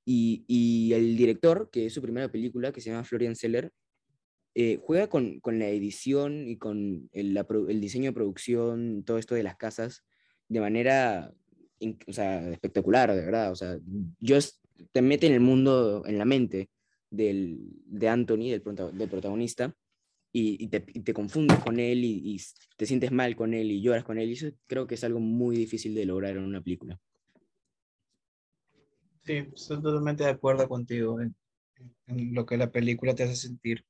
[0.05, 3.71] Y, y el director, que es su primera película, que se llama Florian Seller,
[4.53, 7.33] eh, juega con, con la edición y con el,
[7.79, 10.03] diseño de producción, todo esto de las casas,
[10.49, 11.33] de manera
[12.07, 13.51] o sea, espectacular, de verdad.
[13.51, 13.77] O sea,
[14.19, 14.37] yo
[14.91, 16.69] te mete en el mundo, en la mente
[17.09, 19.75] del, de Anthony, del, prota- del protagonista,
[20.33, 22.39] y, te, confundes con él y,
[22.77, 24.29] te sientes mal con él y lloras con él.
[24.29, 26.99] Y eso creo que es algo muy difícil de lograr en una película.
[29.23, 31.35] Sí, estoy totalmente de acuerdo contigo en
[32.07, 33.85] lo que la película te hace sentir.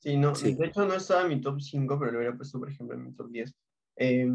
[0.00, 0.54] Sí, no, Sí.
[0.54, 3.04] de hecho no estaba en mi top 5, pero lo hubiera puesto, por ejemplo, en
[3.04, 3.54] mi top 10.
[3.96, 4.26] Eh,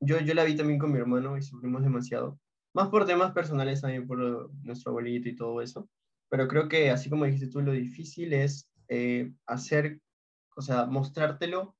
[0.00, 2.38] yo, yo la vi también con mi hermano y sufrimos demasiado.
[2.74, 5.88] Más por temas personales también por nuestro abuelito y todo eso.
[6.28, 10.00] Pero creo que, así como dijiste tú, lo difícil es eh, hacer,
[10.56, 11.74] o sea, mostrártelo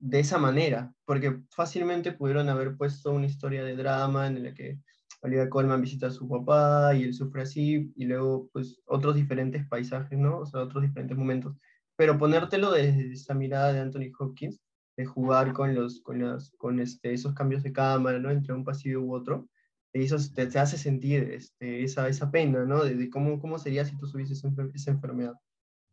[0.00, 0.92] de esa manera.
[1.04, 4.80] Porque fácilmente pudieron haber puesto una historia de drama en la que
[5.22, 9.64] Olivia Colman visita a su papá y él sufre así, y luego, pues, otros diferentes
[9.68, 10.38] paisajes, ¿no?
[10.38, 11.56] O sea, otros diferentes momentos
[12.00, 14.58] pero ponértelo desde esa mirada de Anthony Hopkins,
[14.96, 18.30] de jugar con, los, con, las, con este, esos cambios de cámara, ¿no?
[18.30, 19.50] Entre un pasillo u otro,
[19.92, 22.82] eso te, te hace sentir este, esa, esa pena, ¿no?
[22.84, 25.34] De, de cómo, cómo sería si tú tuvieses esa, enfer- esa enfermedad.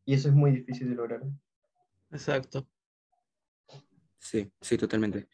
[0.06, 1.24] Y eso es muy difícil de lograr.
[2.10, 2.66] Exacto.
[4.18, 5.28] Sí, sí, totalmente.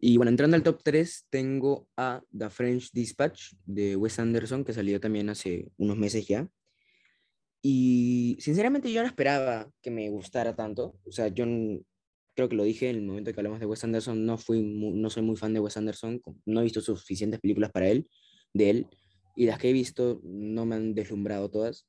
[0.00, 4.72] Y bueno, entrando al top 3, tengo a The French Dispatch de Wes Anderson, que
[4.72, 6.48] salió también hace unos meses ya.
[7.62, 10.98] Y sinceramente yo no esperaba que me gustara tanto.
[11.04, 11.44] O sea, yo
[12.34, 14.94] creo que lo dije en el momento que hablamos de Wes Anderson, no, fui mu-
[14.96, 18.08] no soy muy fan de Wes Anderson, no he visto suficientes películas para él,
[18.52, 18.86] de él,
[19.36, 21.86] y las que he visto no me han deslumbrado todas.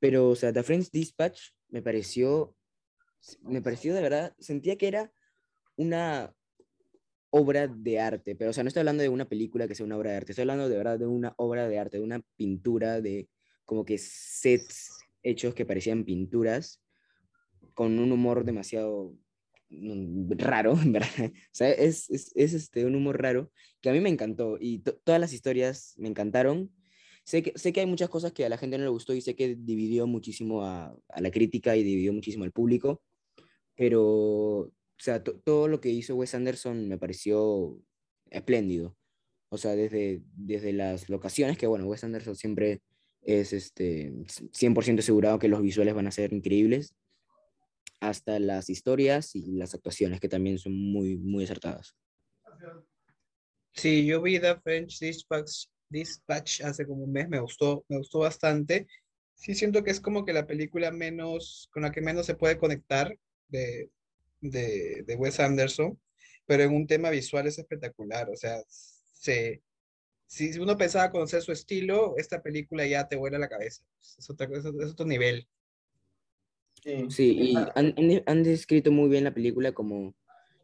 [0.00, 2.56] Pero, o sea, The French Dispatch me pareció,
[3.42, 5.12] me pareció de verdad, sentía que era
[5.76, 6.34] una
[7.30, 9.96] obra de arte, pero o sea, no estoy hablando de una película que sea una
[9.96, 13.00] obra de arte, estoy hablando de verdad de una obra de arte, de una pintura,
[13.00, 13.28] de
[13.70, 16.82] como que sets hechos que parecían pinturas,
[17.72, 19.14] con un humor demasiado
[19.68, 21.26] mm, raro, en verdad.
[21.30, 24.80] O sea, es, es, es, este, un humor raro que a mí me encantó y
[24.80, 26.72] to- todas las historias me encantaron.
[27.22, 29.20] Sé que, sé que hay muchas cosas que a la gente no le gustó y
[29.20, 33.04] sé que dividió muchísimo a, a la crítica y dividió muchísimo al público,
[33.76, 34.02] pero,
[34.64, 37.78] o sea, to- todo lo que hizo Wes Anderson me pareció
[38.30, 38.96] espléndido.
[39.48, 42.82] O sea, desde, desde las locaciones, que bueno, Wes Anderson siempre
[43.22, 46.94] es este, 100% asegurado que los visuales van a ser increíbles,
[48.00, 51.94] hasta las historias y las actuaciones, que también son muy, muy acertadas.
[53.72, 58.20] Sí, yo vi The French Dispatch, Dispatch hace como un mes, me gustó, me gustó
[58.20, 58.86] bastante.
[59.34, 62.58] Sí, siento que es como que la película menos, con la que menos se puede
[62.58, 63.16] conectar
[63.48, 63.90] de,
[64.40, 65.98] de, de Wes Anderson,
[66.46, 68.28] pero en un tema visual es espectacular.
[68.30, 69.62] O sea, se,
[70.30, 73.82] si uno pensaba conocer su estilo, esta película ya te vuela la cabeza.
[74.00, 75.48] Es, otra, es, es otro nivel.
[76.84, 77.94] Sí, Sí, y han,
[78.26, 80.14] han- descrito muy bien la película como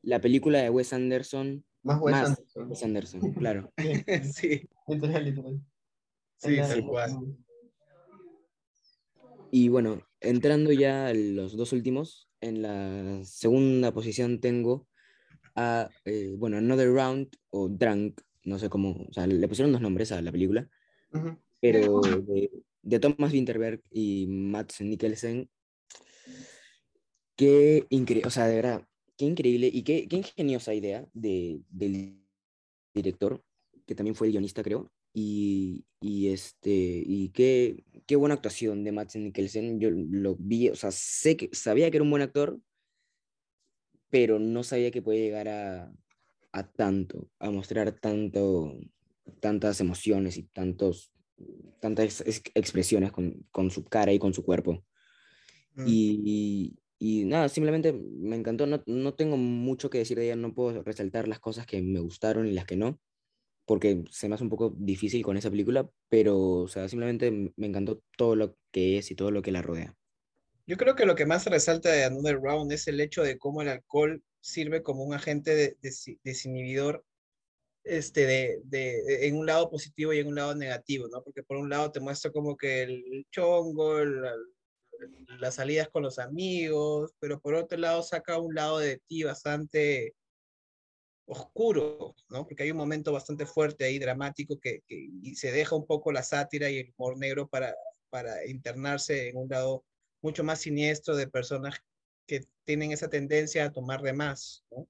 [0.02, 2.70] la película de Wes Anderson, más Wes más Anderson.
[2.70, 3.72] Wes Anderson, claro.
[3.76, 5.60] Sí, Sí, literal, literal.
[6.36, 7.36] sí, tal cual.
[9.50, 14.86] Y bueno, entrando ya a los dos últimos, en la segunda posición tengo
[15.56, 19.82] a, eh, bueno, Another Round o Drunk, no sé cómo, o sea, le pusieron dos
[19.82, 20.68] nombres a la película,
[21.60, 22.50] pero de,
[22.82, 25.50] de Thomas Winterberg y Mads Mikkelsen,
[27.34, 32.22] qué increíble, o sea, de verdad, qué increíble y qué, qué ingeniosa idea de, del
[32.94, 33.42] director,
[33.84, 38.92] que también fue el guionista, creo, y, y este, y qué, qué buena actuación de
[38.92, 42.60] Mads Mikkelsen, yo lo vi, o sea, sé que, sabía que era un buen actor,
[44.08, 45.92] pero no sabía que puede llegar a,
[46.56, 48.78] a tanto, a mostrar tanto,
[49.40, 51.12] tantas emociones y tantos,
[51.80, 54.84] tantas ex- expresiones con, con su cara y con su cuerpo.
[55.74, 55.84] Mm.
[55.86, 58.66] Y, y nada, simplemente me encantó.
[58.66, 62.00] No, no tengo mucho que decir de ella, no puedo resaltar las cosas que me
[62.00, 62.98] gustaron y las que no,
[63.66, 67.66] porque se me hace un poco difícil con esa película, pero o sea, simplemente me
[67.66, 69.94] encantó todo lo que es y todo lo que la rodea.
[70.66, 73.62] Yo creo que lo que más resalta de Another Round es el hecho de cómo
[73.62, 77.04] el alcohol sirve como un agente de- desi- desinhibidor
[77.84, 81.22] este, de, de, en un lado positivo y en un lado negativo, ¿no?
[81.22, 84.00] Porque por un lado te muestra como que el chongo,
[85.38, 90.14] las salidas con los amigos, pero por otro lado saca un lado de ti bastante
[91.26, 92.46] oscuro, ¿no?
[92.46, 96.12] Porque hay un momento bastante fuerte ahí, dramático, que, que y se deja un poco
[96.12, 97.74] la sátira y el humor negro para,
[98.10, 99.84] para internarse en un lado
[100.22, 101.82] mucho más siniestro de personas
[102.26, 104.88] que tienen esa tendencia a tomar de más, ¿no?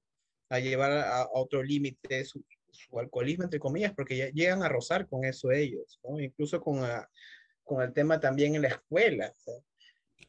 [0.48, 5.08] a llevar a, otro límite su, su, alcoholismo, entre comillas, porque ya llegan a rozar
[5.08, 6.20] con eso ellos, ¿no?
[6.20, 7.08] incluso con, a,
[7.64, 9.32] con el tema también en la escuela.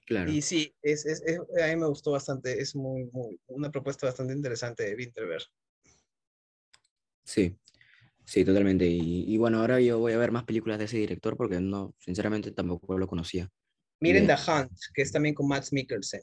[0.05, 0.31] Claro.
[0.31, 4.07] Y sí, es, es, es, a mí me gustó bastante, es muy, muy, una propuesta
[4.07, 5.43] bastante interesante de Winterberg.
[7.23, 7.57] Sí,
[8.25, 8.85] sí, totalmente.
[8.85, 11.93] Y, y, bueno, ahora yo voy a ver más películas de ese director porque no,
[11.99, 13.51] sinceramente tampoco lo conocía.
[13.99, 16.21] Miren The Hunt, que es también con Max Mikkelsen.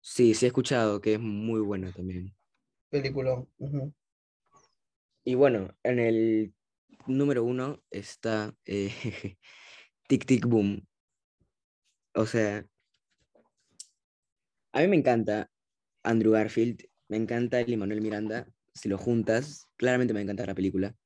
[0.00, 2.34] Sí, sí he escuchado que es muy buena también.
[2.90, 3.44] Película.
[5.24, 6.54] Y bueno, en el
[7.06, 8.90] número uno está eh,
[10.08, 10.86] Tic Tic Boom.
[12.14, 12.66] O sea,
[14.72, 15.50] a mí me encanta
[16.02, 20.96] Andrew Garfield, me encanta el Manuel Miranda, si lo juntas, claramente me encanta la película.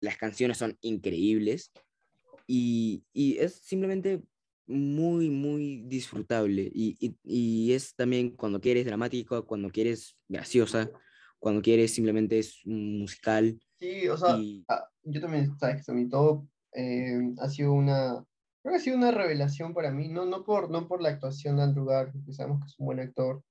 [0.00, 1.72] Las canciones son increíbles
[2.46, 4.22] y, es simplemente
[4.68, 6.70] muy, muy disfrutable.
[6.72, 10.90] Y, es también cuando quieres dramático, cuando quieres graciosa,
[11.38, 13.58] cuando quieres simplemente es musical.
[13.78, 18.24] Sí, o sea, ah, yo también, sabes que todo eh, ha sido una,
[18.62, 21.56] creo que ha sido una revelación para mí, no, no, por, no por la actuación
[21.56, 23.42] de Andrew Garfield, que sabemos que es un buen actor,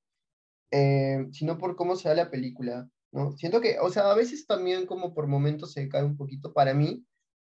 [0.71, 2.89] eh, sino por cómo se da la película.
[3.11, 3.31] ¿no?
[3.37, 6.73] Siento que, o sea, a veces también como por momentos se cae un poquito para
[6.73, 7.05] mí,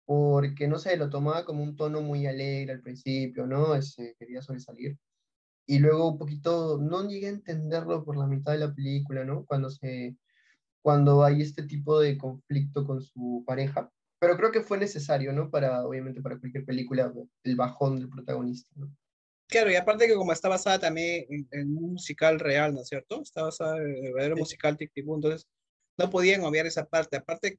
[0.09, 3.75] porque, no sé, lo tomaba como un tono muy alegre al principio, ¿no?
[3.75, 4.97] Ese, quería sobresalir.
[5.67, 9.45] Y luego un poquito, no llegué a entenderlo por la mitad de la película, ¿no?
[9.45, 10.17] Cuando, se,
[10.81, 13.93] cuando hay este tipo de conflicto con su pareja.
[14.19, 15.51] Pero creo que fue necesario, ¿no?
[15.51, 17.13] Para, obviamente, para cualquier película,
[17.45, 18.91] el bajón del protagonista, ¿no?
[19.47, 23.21] Claro, y aparte que como está basada también en, un musical real, ¿no es cierto?
[23.21, 25.47] Está basada en el verdadero musical Tic Tic entonces
[25.99, 27.19] no podían obviar esa parte.
[27.19, 27.59] Aparte,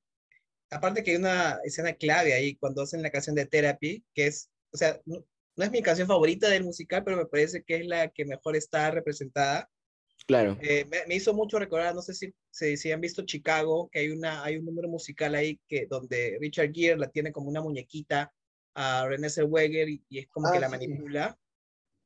[0.70, 4.50] aparte que hay una escena clave ahí cuando hacen la canción de Therapy, que es,
[4.72, 5.26] o sea, no,
[5.58, 8.92] es mi canción favorita del musical, pero me parece que es la que mejor está
[8.92, 9.70] representada.
[10.28, 10.58] Claro.
[10.62, 14.44] Eh, me, hizo mucho recordar, no sé si, si, han visto Chicago, que hay, una,
[14.44, 18.32] hay un número musical ahí que, donde Richard Gere la tiene como una muñequita
[18.76, 21.38] a Renée Zellweger y, y es como que ah, la manipula.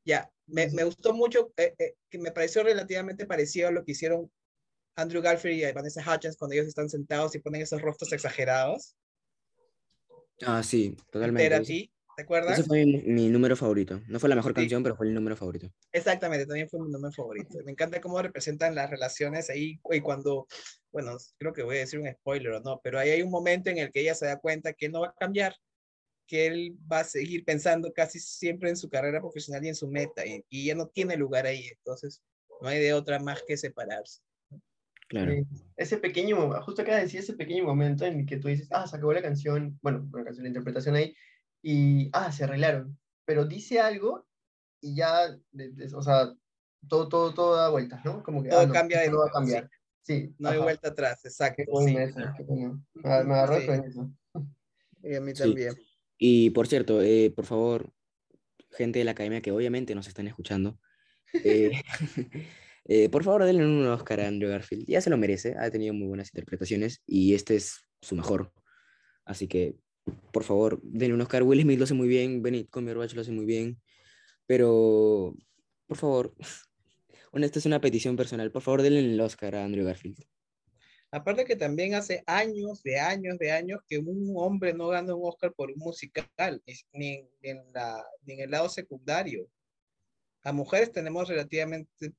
[0.06, 3.92] Ya, me, me gustó mucho, eh, eh, que me pareció relativamente parecido a lo que
[3.92, 4.32] hicieron
[4.96, 8.96] Andrew Garfield y Vanessa Hutchins cuando ellos están sentados y ponen esos rostros exagerados.
[10.46, 11.62] Ah, sí, totalmente.
[11.62, 12.60] ti, ¿te acuerdas?
[12.60, 14.02] Ese fue mi, número favorito.
[14.08, 15.72] No fue la mejor canción, pero fue el número favorito.
[15.92, 17.60] Exactamente, también fue mi número favorito.
[17.64, 20.48] Me encanta cómo representan las relaciones ahí y cuando,
[20.92, 23.70] bueno, creo que voy a decir un spoiler o no, pero ahí hay un momento
[23.70, 25.56] en el que ella se da cuenta que no va a cambiar
[26.26, 29.90] que él va a seguir pensando casi siempre en su carrera profesional y en su
[29.90, 32.24] meta, y, y ya no tiene lugar ahí, entonces
[32.62, 34.22] no hay de otra más que separarse.
[35.14, 35.32] Claro.
[35.78, 38.96] ese pequeño, justo acá decía ese pequeño momento en el que tú dices, ah, se
[38.96, 41.16] acabó la canción, bueno, la canción, la interpretación ahí,
[41.62, 44.26] y, ah, se arreglaron, pero dice algo
[44.82, 45.38] y ya,
[45.96, 46.34] o sea,
[46.88, 48.24] todo, todo, todo da vueltas, ¿no?
[48.24, 49.24] Como que, todo ah, cambia de nuevo.
[49.24, 49.70] va a cambiar.
[50.02, 50.34] Sí.
[50.40, 51.64] no hay vuelta atrás, exacto.
[51.86, 54.12] Sí, me, agarró eso.
[55.04, 55.76] Y a mí también.
[56.18, 57.92] Y por cierto, eh, por favor,
[58.72, 60.80] gente de la academia que obviamente nos están escuchando,
[61.34, 61.72] eh,
[62.86, 64.86] eh, por favor denle un Oscar a Andrew Garfield.
[64.88, 68.52] Ya se lo merece, ha tenido muy buenas interpretaciones y este es su mejor.
[69.26, 69.76] Así que,
[70.32, 71.44] por favor, denle un Oscar.
[71.44, 73.82] Will Smith lo hace muy bien, Benedict Cumberbatch lo hace muy bien,
[74.46, 75.34] pero,
[75.88, 76.36] por favor,
[77.32, 80.18] bueno, esta es una petición personal, por favor denle el Oscar a Andrew Garfield.
[81.14, 85.30] Aparte que también hace años, de años, de años que un hombre no gana un
[85.30, 86.60] Oscar por un musical,
[86.92, 89.48] ni en, la, ni en el lado secundario.
[90.44, 92.14] A mujeres tenemos relativamente,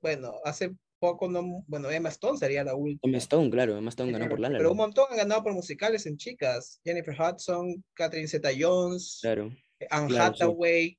[0.00, 3.00] bueno, hace poco, no, bueno, Emma Stone sería la última.
[3.02, 6.06] Emma Stone, claro, Emma Stone ganó por La Pero un montón han ganado por musicales
[6.06, 6.80] en chicas.
[6.84, 9.52] Jennifer Hudson, Catherine Zeta-Jones, claro,
[9.90, 10.98] Anne Hathaway.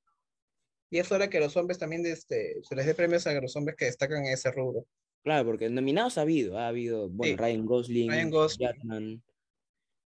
[0.91, 3.75] Y es hora que los hombres también este, se les dé premios a los hombres
[3.75, 4.85] que destacan en ese rubro.
[5.23, 9.23] Claro, porque nominados ha habido, ha habido, bueno, Ryan Gosling, Ryan Gosling.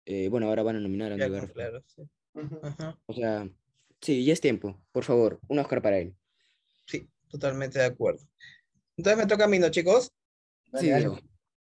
[0.05, 2.03] Eh, bueno, ahora van a nominar a Andrew Claro, sí.
[3.05, 3.49] O sea,
[4.01, 4.79] sí, ya es tiempo.
[4.91, 6.15] Por favor, un Oscar para él.
[6.85, 8.25] Sí, totalmente de acuerdo.
[8.95, 10.11] Entonces me toca a mí, ¿no, chicos?
[10.79, 11.09] sí, dale.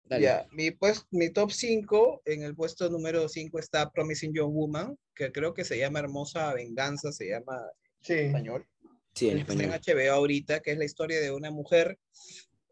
[0.10, 4.98] Ya, mi, pues, mi top 5, en el puesto número 5 está Promising Young Woman,
[5.16, 7.60] que creo que se llama Hermosa Venganza, se llama
[8.08, 8.68] en español.
[9.16, 9.74] Sí, en español.
[9.74, 11.98] Está en HBO ahorita, que es la historia de una mujer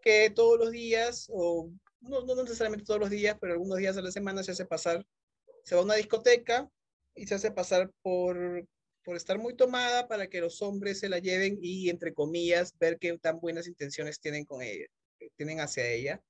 [0.04, 1.72] que todos los días, o
[2.02, 5.04] no, no necesariamente todos los días, pero algunos días a la semana se hace pasar,
[5.64, 6.70] se va a una discoteca
[7.16, 8.68] y se hace pasar por,
[9.04, 12.98] por estar muy tomada para que los hombres se la lleven y, entre comillas, ver
[13.00, 14.86] qué tan buenas intenciones tienen con ella,
[15.36, 16.22] tienen hacia ella.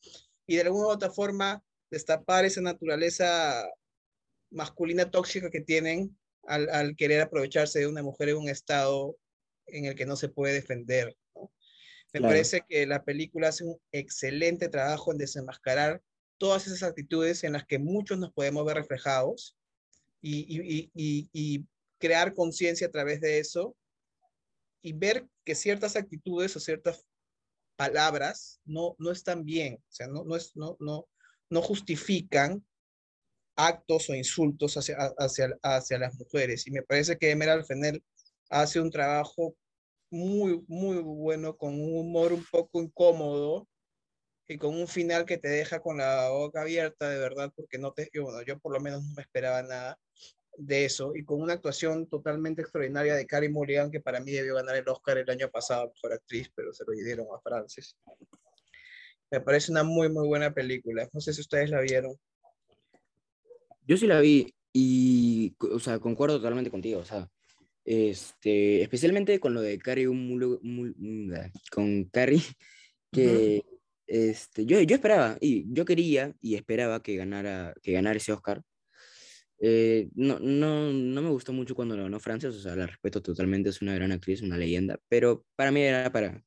[0.47, 3.69] Y de alguna u otra forma, destapar esa naturaleza
[4.49, 9.15] masculina tóxica que tienen al, al, querer aprovecharse de una mujer en un estado
[9.67, 11.15] en el que no se puede defender.
[12.13, 16.01] Me parece que la película hace un excelente trabajo en desenmascarar
[16.37, 19.55] todas esas actitudes en las que muchos nos podemos ver reflejados
[20.21, 21.65] y, y, y, y
[22.03, 23.77] crear conciencia a través de eso
[24.81, 27.05] y ver que ciertas actitudes o ciertas
[27.77, 31.07] palabras no, no están bien, o sea, no, no, es, no, no,
[31.49, 32.61] no justifican
[33.55, 36.67] actos o insultos hacia, hacia, hacia las mujeres.
[36.67, 38.03] Y me parece que Emerald Fennell
[38.49, 39.55] hace un trabajo
[40.09, 43.65] muy, muy bueno, con un humor un poco incómodo
[44.45, 47.93] y con un final que te deja con la boca abierta, de verdad, porque no
[47.93, 49.97] te, yo, bueno, yo por lo menos no me esperaba nada
[50.57, 54.55] de eso, y con una actuación totalmente extraordinaria de Carrie Mulligan, que para mí debió
[54.55, 57.97] ganar el Oscar el año pasado, mejor actriz, pero se lo dieron a Frances.
[59.31, 61.09] Me parece una muy, muy buena película.
[61.11, 62.15] No sé si ustedes la vieron.
[63.87, 67.27] Yo sí la vi y, o sea, concuerdo totalmente contigo, o sea,
[67.83, 70.07] este, especialmente con lo de Carrie,
[71.71, 72.43] con Carrie,
[73.11, 73.63] que
[74.07, 78.61] este, yo, yo esperaba, y yo quería y esperaba que ganara, que ganara ese Oscar.
[79.65, 83.21] Eh, no, no, no me gustó mucho cuando lo ganó Frances, o sea, la respeto
[83.21, 86.43] totalmente, es una gran actriz, una leyenda, pero para mí era para,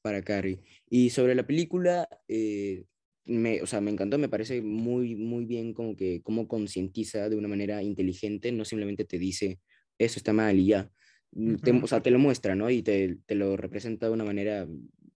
[0.00, 0.62] para Carrie.
[0.88, 2.86] Y sobre la película, eh,
[3.26, 7.36] me, o sea, me encantó, me parece muy, muy bien como que cómo concientiza de
[7.36, 9.60] una manera inteligente, no simplemente te dice
[9.98, 10.90] eso está mal y ya.
[11.32, 12.70] Mm, te, o sea, te lo muestra, ¿no?
[12.70, 14.66] Y te, te, lo representa de una manera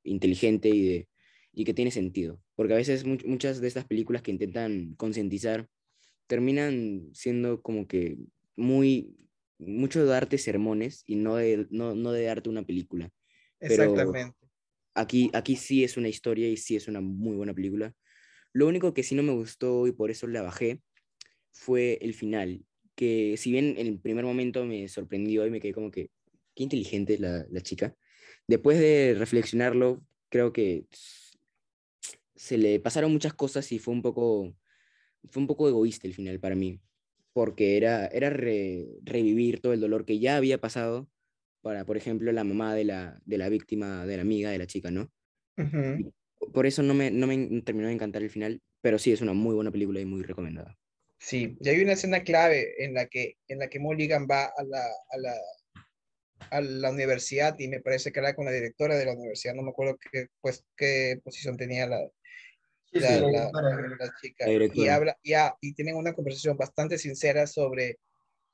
[0.04, 1.08] inteligente y, de,
[1.54, 2.42] y que tiene sentido.
[2.56, 5.66] Porque a veces muchas de estas películas que intentan concientizar
[6.28, 8.18] terminan siendo como que
[8.54, 9.16] muy,
[9.58, 13.10] mucho de darte sermones y no de, no, no de darte una película.
[13.58, 14.32] Exactamente.
[14.94, 17.92] aquí, aquí sí es una historia y sí es una muy buena película.
[18.52, 20.80] Lo único que sí no me gustó y por eso la bajé
[21.50, 22.64] fue el final
[22.94, 26.10] que si bien en el primer momento me sorprendió y me quedé como que,
[26.56, 27.94] qué inteligente la, la chica,
[28.48, 30.86] después de reflexionarlo, creo que
[32.34, 34.52] se le pasaron muchas cosas y fue un poco,
[35.30, 36.80] fue un poco egoísta el final para mí,
[37.32, 41.08] porque era, era revivir todo el dolor que ya había pasado
[41.60, 44.66] para, por ejemplo, la mamá de la, de la víctima, de la amiga de la
[44.66, 45.10] chica, ¿no?
[46.52, 49.32] Por eso no me, no me terminó de encantar el final, pero sí es una
[49.32, 50.78] muy buena película y muy recomendada.
[51.18, 54.64] Sí, y hay una escena clave en la que, en la que Mulligan va a
[54.64, 55.34] la, a la,
[56.50, 59.62] a la universidad y me parece que era con la directora de la universidad, no
[59.62, 62.08] me acuerdo qué, pues, qué posición tenía la,
[62.92, 64.46] la, la, chica.
[64.50, 65.18] Y, habla,
[65.60, 67.98] y tienen una conversación bastante sincera sobre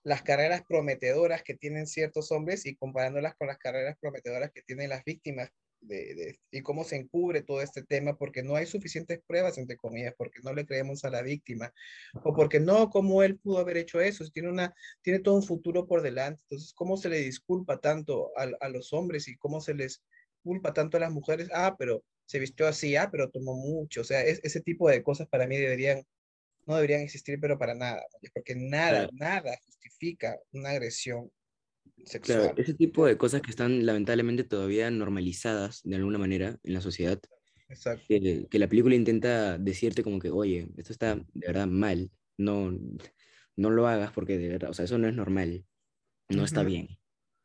[0.03, 4.90] las carreras prometedoras que tienen ciertos hombres y comparándolas con las carreras prometedoras que tienen
[4.90, 9.59] las víctimas de, y cómo se encubre todo este tema, porque no hay suficientes pruebas,
[9.59, 11.73] entre comillas, porque no le creemos a la víctima,
[12.23, 15.87] o porque no, cómo él pudo haber hecho eso, tiene, una, tiene todo un futuro
[15.87, 19.75] por delante, entonces, ¿cómo se le disculpa tanto a, a los hombres y cómo se
[19.75, 20.03] les
[20.42, 21.49] culpa tanto a las mujeres?
[21.53, 25.28] Ah, pero se vistió así, ah, pero tomó mucho, o sea, ese tipo de cosas
[25.28, 26.02] para mí deberían,
[26.66, 31.30] no deberían existir, pero para nada, porque nada, nada justifica una agresión
[32.22, 36.80] Claro, ese tipo de cosas que están lamentablemente todavía normalizadas de alguna manera en la
[36.80, 37.20] sociedad.
[37.68, 38.04] Exacto.
[38.08, 42.78] Que, que, la película intenta decirte como que, oye, esto está de verdad mal, no,
[43.56, 45.64] no lo hagas porque de verdad, o sea, eso no es normal,
[46.28, 46.88] no está bien.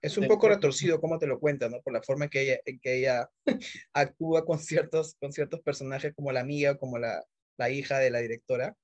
[0.02, 1.82] Es un poco retorcido cómo te lo cuenta, ¿no?
[1.82, 3.30] Por la forma en que ella, en que ella
[3.94, 7.24] actúa con ciertos, con ciertos personajes como la amiga, como la,
[7.58, 8.78] la hija de la directora.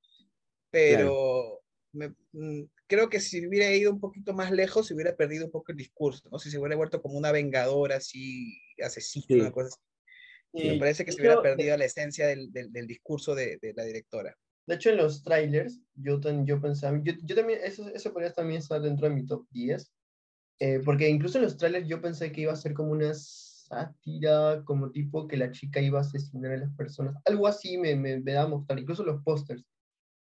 [0.72, 1.62] Pero
[1.94, 5.52] me, mm, creo que si hubiera ido un poquito más lejos, se hubiera perdido un
[5.52, 6.40] poco el discurso, ¿no?
[6.40, 9.78] Si se hubiera vuelto como una vengadora así, asesina, una cosa
[10.54, 10.70] así.
[10.70, 14.38] me parece que se hubiera perdido la esencia del, del, discurso de, de, la directora.
[14.68, 18.60] De hecho, en los trailers, yo, yo pensaba, yo, yo, también, eso, eso podría también
[18.60, 19.92] estar dentro de mi top 10,
[20.60, 24.64] eh, porque incluso en los trailers yo pensé que iba a ser como una sátira,
[24.64, 28.20] como tipo que la chica iba a asesinar a las personas, algo así me, me,
[28.20, 29.66] me da a mostrar, incluso los pósters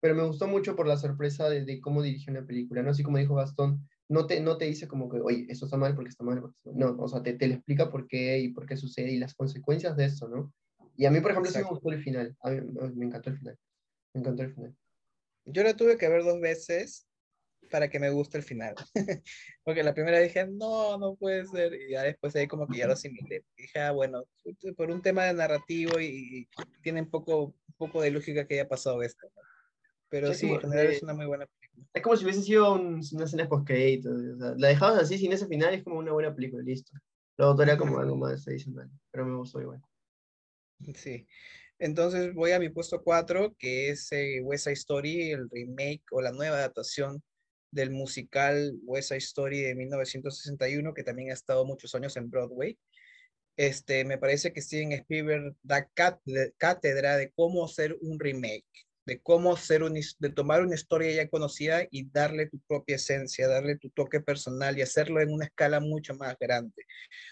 [0.05, 2.91] pero me gustó mucho por la sorpresa de, cómo dirigió una película, ¿no?
[2.91, 5.95] Así como dijo Gastón, no te, no te dice como que, oye, eso está mal
[5.95, 8.78] porque está mal, no, o sea, te, te le explica por qué y por qué
[8.78, 10.53] sucede y las consecuencias de eso, ¿no?
[10.95, 12.61] Y a mí, por ejemplo, sí me gustó el final, a mí,
[12.93, 13.57] me encantó el final,
[14.13, 14.76] me encantó el final.
[15.45, 17.07] Yo la tuve que ver dos veces
[17.70, 18.76] para que me guste el final.
[19.63, 21.74] Porque la primera dije, no, no puede ser.
[21.74, 23.43] Y ya después ahí como que ya lo asimilé.
[23.57, 24.24] Dije, ah, bueno,
[24.76, 26.47] por un tema de narrativo y,
[26.82, 29.28] tiene un poco, poco de lógica que haya pasado esto.
[30.09, 31.88] Pero sí, en general es una muy buena película.
[31.93, 35.47] Es como si hubiese sido una escena post o sea, la dejabas así sin ese
[35.47, 36.91] final y es como una buena película, listo.
[37.38, 39.82] Lo era como algo más adicional, pero me gustó igual.
[40.93, 41.28] Sí.
[41.80, 46.22] Entonces voy a mi puesto 4, que es eh, West Side Story, el remake o
[46.22, 47.22] la nueva adaptación
[47.76, 52.80] del musical West Side Story de 1961, que también ha estado muchos años en Broadway.
[53.57, 55.88] Este, me parece que Steven Spielberg da
[56.57, 58.65] cátedra de cómo hacer un remake,
[59.05, 63.47] de cómo hacer un, de tomar una historia ya conocida y darle tu propia esencia,
[63.47, 66.84] darle tu toque personal y hacerlo en una escala mucho más grande.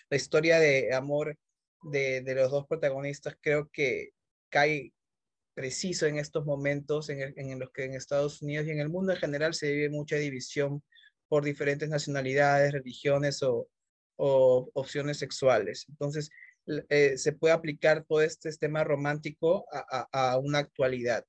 [0.09, 1.37] La historia de amor
[1.83, 4.09] de, de los dos protagonistas creo que
[4.49, 4.91] cae
[5.53, 9.19] preciso en estos momentos en, los que en Estados Unidos y en el mundo en
[9.19, 10.83] general se vive mucha división
[11.27, 13.67] por diferentes nacionalidades, religiones o,
[14.15, 15.85] opciones sexuales.
[15.89, 16.29] Entonces,
[16.89, 21.25] eh, se puede aplicar todo este tema romántico a, una actualidad.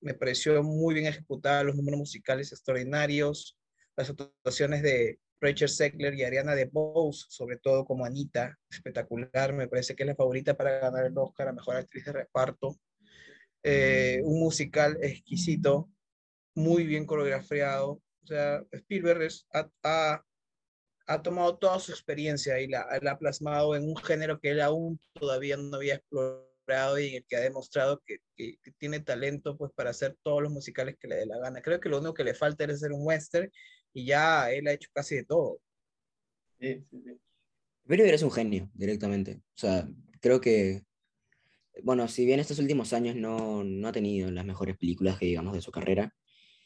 [0.00, 3.56] Me pareció muy bien ejecutada, los números musicales extraordinarios,
[3.96, 9.94] las actuaciones de Rachel Segler y Ariana DeBose, sobre todo como Anita, espectacular, me parece
[9.94, 12.76] que es la favorita para ganar el Oscar a Mejor Actriz de Reparto.
[13.64, 15.88] Eh, un musical exquisito,
[16.54, 18.02] muy bien coreografiado.
[18.24, 19.28] O sea, Spielberg
[19.82, 20.24] ha,
[21.06, 25.00] ha, tomado toda su experiencia y la, ha plasmado en un género que él aún
[25.14, 29.72] todavía no había explorado y en el que ha demostrado que, que, tiene talento pues,
[29.74, 31.62] para hacer todos los musicales que le dé la gana.
[31.62, 33.50] Creo que lo único que le falta es ser un western
[33.92, 35.60] y ya él ha hecho casi de todo.
[36.60, 38.00] Sí, sí, sí.
[38.02, 39.42] es un genio directamente.
[39.56, 39.88] O sea,
[40.20, 40.82] creo que
[41.82, 45.54] bueno, si bien estos últimos años no, no ha tenido las mejores películas que digamos
[45.54, 46.14] de su carrera,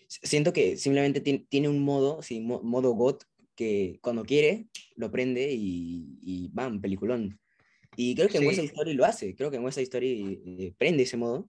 [0.09, 6.19] siento que simplemente tiene, un modo, sí, modo GOT, que cuando quiere lo prende y,
[6.21, 6.81] y ¡bam!
[6.81, 7.41] Peliculón.
[7.97, 10.43] Y creo que en West Side Story lo hace, creo que en West Side Story
[10.45, 11.49] eh, prende ese modo.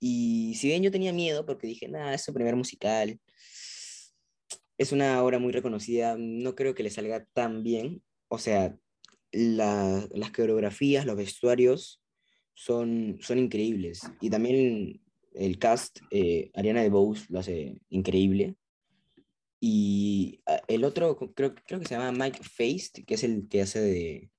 [0.00, 3.20] Y si bien yo tenía miedo porque dije, nada, es su primer musical,
[4.78, 8.02] es una obra muy reconocida, no creo que le salga tan bien.
[8.28, 8.76] O sea,
[9.32, 12.02] las coreografías, los vestuarios,
[12.56, 14.00] son, son increíbles.
[14.20, 15.00] Y también
[15.34, 18.56] el cast, eh, Ariana DeBose lo hace increíble.
[19.60, 23.62] Y ah, el otro, creo, creo que se llama Mike Feist, que es el que
[23.62, 24.30] hace de...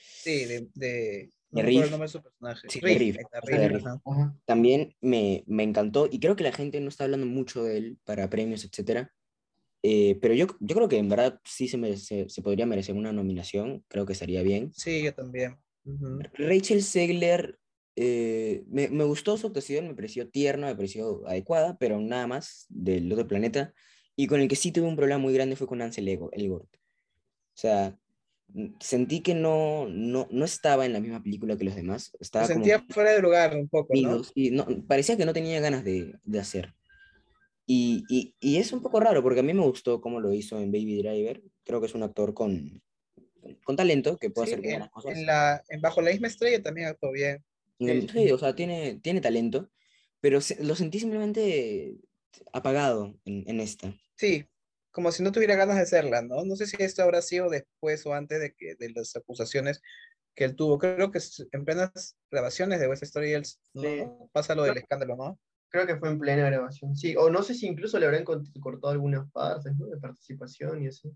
[0.00, 0.68] Sí, de...
[0.74, 1.30] de...
[1.50, 2.68] No el nombre de su personaje.
[2.68, 3.16] Sí, Riff,
[4.44, 7.98] También me, me, encantó y creo que la gente no está hablando mucho de él
[8.04, 9.14] para premios, etcétera.
[9.82, 13.82] Eh, pero yo, yo creo que en verdad sí se, se podría merecer una nominación,
[13.88, 14.74] creo que estaría bien.
[14.74, 15.56] Sí, yo también.
[16.34, 17.58] Rachel Segler,
[17.96, 22.66] eh, me, me, gustó su actuación, me pareció tierna, me pareció adecuada, pero nada más
[22.68, 23.72] del otro planeta.
[24.16, 26.74] Y con el que sí tuve un problema muy grande fue con Ansel Elgort.
[26.74, 27.98] O sea,
[28.80, 32.12] sentí que no, no, no estaba en la misma película que los demás.
[32.20, 34.22] Estaba sentía fuera de lugar un poco, ¿no?
[34.52, 36.74] no parecía que no tenía ganas de, de hacer.
[37.66, 40.58] Y, y, y, es un poco raro, porque a mí me gustó cómo lo hizo
[40.58, 41.42] en Baby Driver.
[41.64, 42.82] Creo que es un actor con,
[43.64, 45.16] con talento, que puede hacer buenas cosas.
[45.16, 47.44] En la, en Bajo la misma estrella también actuó bien.
[47.78, 49.70] Sí, o sea, tiene, tiene talento,
[50.20, 51.96] pero lo sentí simplemente
[52.52, 53.94] apagado en, en, esta.
[54.16, 54.46] Sí,
[54.90, 56.44] como si no tuviera ganas de hacerla, ¿no?
[56.44, 59.80] No sé si esto habrá sido después o antes de, que, de las acusaciones
[60.34, 60.78] que él tuvo.
[60.78, 61.20] Creo que
[61.52, 63.34] en plenas grabaciones de West Story
[63.74, 64.30] ¿no?
[64.32, 65.38] pasa lo del escándalo, ¿no?
[65.70, 67.14] Creo que fue en plena grabación, sí.
[67.16, 69.86] O no sé si incluso le habrán cortado algunas partes ¿no?
[69.86, 71.10] de participación y así.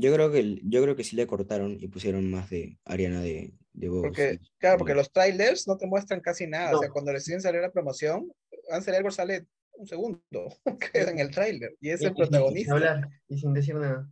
[0.00, 3.52] Yo creo que, yo creo que sí le cortaron y pusieron más de Ariana de,
[3.72, 6.76] de Porque, claro, porque los trailers no te muestran casi nada.
[6.76, 8.32] O sea, cuando recién salió la promoción,
[8.70, 10.20] Ansel Elgort sale un segundo,
[10.92, 12.74] queda en el trailer y es el protagonista.
[12.76, 14.08] Sin hablar y sin decir nada.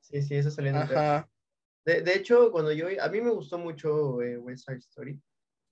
[0.00, 1.24] Sí, sí, eso salió en el
[1.84, 5.18] de, de, hecho, cuando yo, a mí me gustó mucho eh, West Side Story,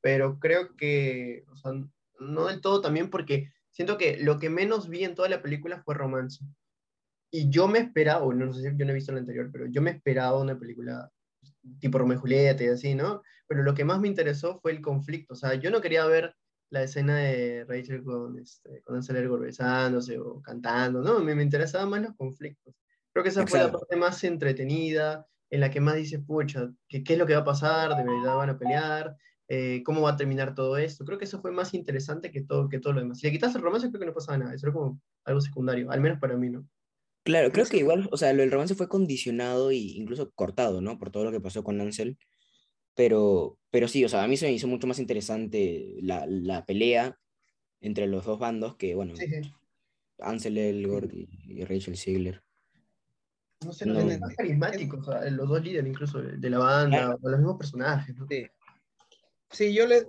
[0.01, 1.73] pero creo que, o sea,
[2.21, 5.83] no del todo también porque siento que lo que menos vi en toda la película
[5.83, 6.43] fue romance.
[7.31, 9.67] Y yo me esperaba, o no, sé si yo no he visto la anterior, pero
[9.67, 11.11] yo me esperaba una película
[11.81, 13.23] tipo Romeo y Julieta y así, ¿no?
[13.49, 15.35] Pero lo que más me interesó fue el conflicto.
[15.35, 16.35] O sea, yo no quería ver
[16.71, 21.21] la escena de Rachel con, este, con Ansel besándose o cantando, ¿no?
[21.21, 22.75] Me, me interesaban más los conflictos.
[23.13, 27.03] Creo que esa fue la parte más entretenida, en la que más dices, pucha, ¿qué,
[27.03, 27.97] ¿qué, es lo que va a pasar?
[27.97, 29.17] ¿De verdad van a pelear?
[29.49, 31.05] Eh, ¿Cómo va a terminar todo esto?
[31.05, 33.21] Creo que eso fue más interesante que todo, que todo lo demás.
[33.21, 34.55] Si le quitas el romance, creo que no pasaba nada.
[34.55, 36.67] Eso era como algo secundario, al menos para mí, ¿no?
[37.27, 40.97] Claro, creo que igual, o sea, del romance fue condicionado e incluso cortado, ¿no?
[40.97, 42.17] Por todo lo que pasó con Ansel.
[42.95, 46.65] Pero, pero sí, o sea, a mí se me hizo mucho más interesante la, la
[46.65, 47.19] pelea
[47.81, 49.15] entre los dos bandos que, bueno,
[50.21, 52.45] Ansel Elgort y, Rachel Ziegler.
[53.65, 54.19] no sé, no, No.
[54.21, 58.15] más carismáticos, o sea, los dos líderes incluso de la banda, o los mismos personajes,
[58.15, 58.29] ¿no?
[58.29, 58.47] Sí.
[59.51, 60.07] Sí, yo le...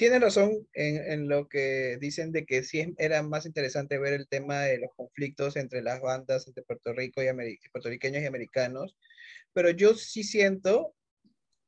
[0.00, 4.60] Tiene razón en, lo que dicen de que sí era más interesante ver el tema
[4.60, 8.96] de los conflictos entre las bandas entre Puerto Rico y puertorriqueños y americanos,
[9.52, 10.94] pero yo sí siento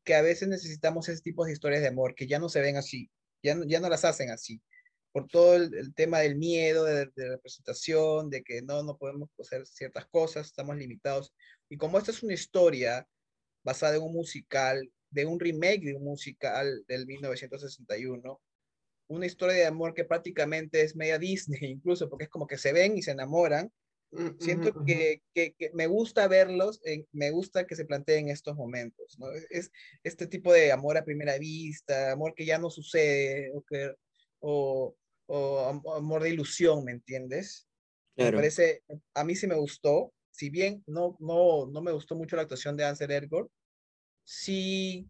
[0.03, 2.78] que a veces necesitamos ese tipo de historias de amor que ya no se ven
[2.78, 3.11] así,
[3.43, 4.62] ya no, ya no las hacen así,
[5.12, 9.28] por todo el, tema del miedo, de, de la presentación, de que no, no podemos
[9.39, 11.35] hacer ciertas cosas, estamos limitados.
[11.68, 13.07] Y como esta es una historia
[13.62, 18.42] basada en un musical, de un remake de un musical del 1961,
[19.08, 22.72] una historia de amor que prácticamente es media Disney incluso, porque es como que se
[22.72, 23.72] ven y se enamoran.
[24.12, 24.86] Mm, Siento ujú, ujú.
[24.86, 26.80] que, que- que me gusta verlos,
[27.12, 29.26] me gusta que se planteen estos momentos, ¿no?
[29.50, 29.70] Es
[30.02, 33.94] este tipo de amor a primera vista, amor que ya no sucede, o, que,
[34.40, 34.96] o,
[35.26, 37.68] o am- amor de ilusión, ¿me entiendes?
[38.16, 38.82] Me parece,
[39.14, 42.76] a mí sí me gustó, si bien no, no, no me gustó mucho la actuación
[42.76, 43.50] de Ansel Elgort,
[44.25, 45.09] sí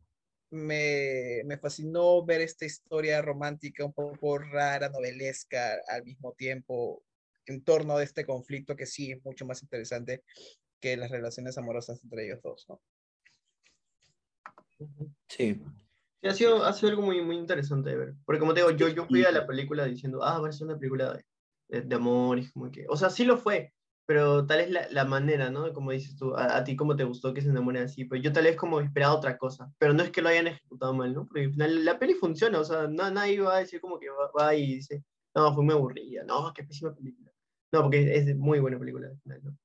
[0.50, 7.02] me, me fascinó ver esta historia romántica un poco rara, novelesca al mismo tiempo,
[7.46, 10.22] en torno a este conflicto que sí es mucho más interesante
[10.80, 12.80] que las relaciones amorosas entre ellos dos, ¿no?
[15.28, 15.62] Sí.
[16.20, 18.14] Sí, ha sido, ha sido algo muy, muy interesante de ver.
[18.24, 20.68] Porque como te digo, yo, yo fui a la película diciendo, ah, va a ser
[20.68, 21.24] una película de,
[21.68, 23.72] de, de amor, y como que, o sea, sí lo fue,
[24.12, 25.72] pero tal es la, la manera, ¿no?
[25.72, 28.30] Como dices tú, a, a ti cómo te gustó que se enamoren así, pero yo
[28.30, 31.26] tal vez como esperaba otra cosa, pero no es que lo hayan ejecutado mal, ¿no?
[31.26, 34.10] Porque al final la peli funciona, o sea, no, nadie va a decir como que
[34.10, 35.02] va, va y dice,
[35.34, 37.32] no, fue muy aburrida, no, qué pésima película.
[37.72, 39.58] No, porque es muy buena película al final, ¿no?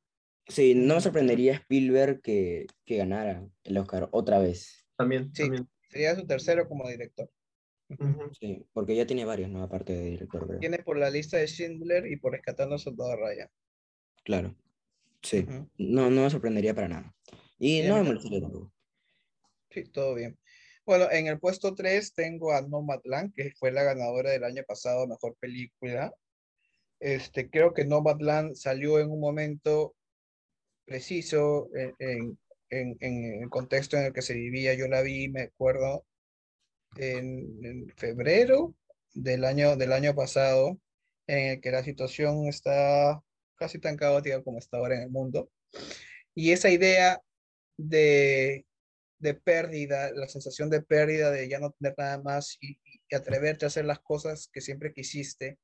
[0.47, 4.87] Sí, no me sorprendería Spielberg que, que ganara el Oscar otra vez.
[4.95, 5.41] También, Sí.
[5.43, 5.67] también.
[5.89, 7.29] Sería su tercero como director.
[8.39, 9.63] Sí, porque ya tiene varios, ¿no?
[9.63, 10.59] Aparte de director, creo.
[10.59, 13.49] Tiene por la lista de Schindler y por Rescatando al Soldado Ryan.
[14.27, 14.53] Claro.
[15.21, 15.45] Sí.
[15.77, 17.15] No, no me sorprendería para nada.
[17.57, 18.73] Y no me molestaría tampoco.
[19.69, 20.37] Sí, todo bien.
[20.85, 25.07] Bueno, en el puesto 3 tengo a Nomadland, que fue la ganadora del año pasado,
[25.07, 26.13] mejor película.
[26.99, 29.95] Este, creo que Nomadland salió en un momento
[30.83, 34.73] preciso, en, en- en- en el contexto en el que se vivía.
[34.73, 36.05] Yo la vi, me acuerdo,
[36.97, 38.75] en, en febrero
[39.13, 40.77] del año, del año pasado,
[41.27, 43.23] en el que la situación está
[43.57, 45.51] casi tan caótica como está ahora en el mundo.
[46.35, 47.21] Y esa idea
[47.77, 48.65] de,
[49.19, 52.79] de pérdida, la sensación de pérdida, de ya no tener nada más y,
[53.09, 55.57] y atreverte a hacer las cosas que siempre quisiste,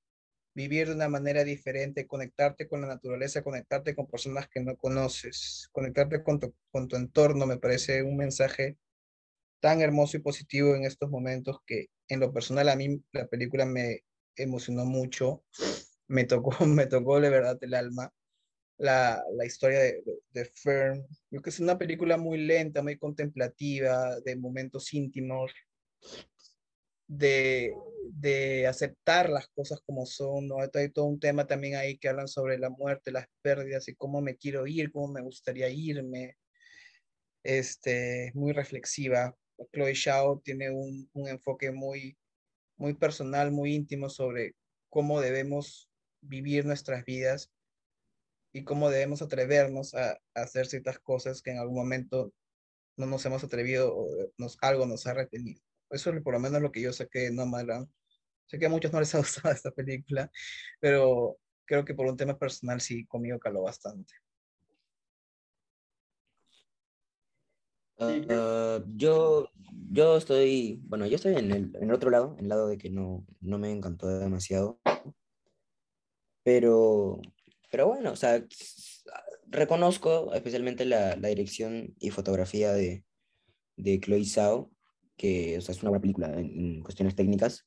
[0.55, 5.69] vivir de una manera diferente, conectarte con la naturaleza, conectarte con personas que no conoces,
[5.71, 8.77] conectarte con tu, con tu entorno, me parece un mensaje
[9.59, 13.65] tan hermoso y positivo en estos momentos que en lo personal a mí la película
[13.65, 14.03] me
[14.35, 15.43] emocionó mucho,
[16.13, 18.13] me tocó, me tocó de verdad el alma.
[18.77, 24.19] La, la historia de, de, Fern, creo que es una película muy lenta, muy contemplativa,
[24.21, 25.51] de momentos íntimos,
[27.07, 27.73] de,
[28.09, 30.57] de aceptar las cosas como son, ¿no?
[30.59, 34.21] Hay todo un tema también ahí que hablan sobre la muerte, las pérdidas y cómo
[34.21, 36.35] me quiero ir, cómo me gustaría irme.
[37.43, 39.35] Este, muy reflexiva.
[39.71, 42.17] Chloe Zhao tiene un, un enfoque muy,
[42.77, 44.55] muy personal, muy íntimo sobre
[44.89, 45.92] cómo debemos
[46.23, 47.51] vivir nuestras vidas
[48.53, 52.33] y cómo debemos atrevernos a, a hacer ciertas cosas que en algún momento
[52.97, 54.07] no nos hemos atrevido o
[54.37, 55.61] nos, algo nos ha retenido.
[55.89, 57.87] Eso es por lo menos lo que yo saqué de Nomadland.
[58.45, 60.31] Sé que a muchos no les ha gustado esta película,
[60.79, 64.13] pero creo que por un tema personal sí, conmigo caló bastante.
[67.97, 69.49] Uh, yo,
[69.91, 72.77] yo estoy, bueno, yo estoy en el, en el otro lado, en el lado de
[72.77, 74.79] que no, no me encantó demasiado.
[76.43, 77.19] Pero,
[77.71, 79.03] pero bueno, o sea, s-
[79.47, 83.05] reconozco especialmente la, la dirección y fotografía de,
[83.77, 84.71] de Chloe Zhao,
[85.17, 87.65] que o sea, es una buena película en, en cuestiones técnicas.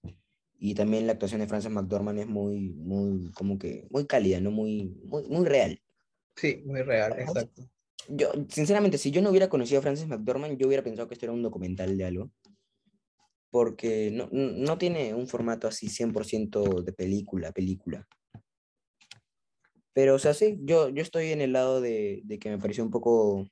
[0.58, 4.50] Y también la actuación de Frances McDormand es muy, muy, como que, muy cálida, ¿no?
[4.50, 5.82] Muy, muy, muy real.
[6.34, 7.68] Sí, muy real, exacto.
[8.08, 11.26] Yo, sinceramente, si yo no hubiera conocido a Frances McDormand, yo hubiera pensado que esto
[11.26, 12.30] era un documental de algo.
[13.50, 18.06] Porque no, no no tiene un formato así 100% de película, película.
[19.96, 22.84] Pero, o sea, sí, yo, yo estoy en el lado de, de que me pareció
[22.84, 23.48] un poco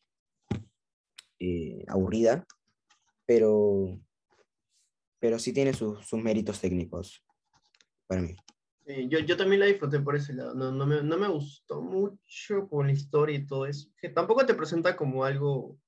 [1.40, 2.45] eh, aburrida,
[3.24, 3.99] pero,
[5.18, 7.24] pero sí tiene sus, sus méritos técnicos
[8.07, 8.36] para mí.
[8.84, 10.55] Sí, yo, yo también la disfruté por ese lado.
[10.55, 13.88] No, no, me, no me gustó mucho por la historia y todo eso.
[13.97, 15.78] Que tampoco te presenta como algo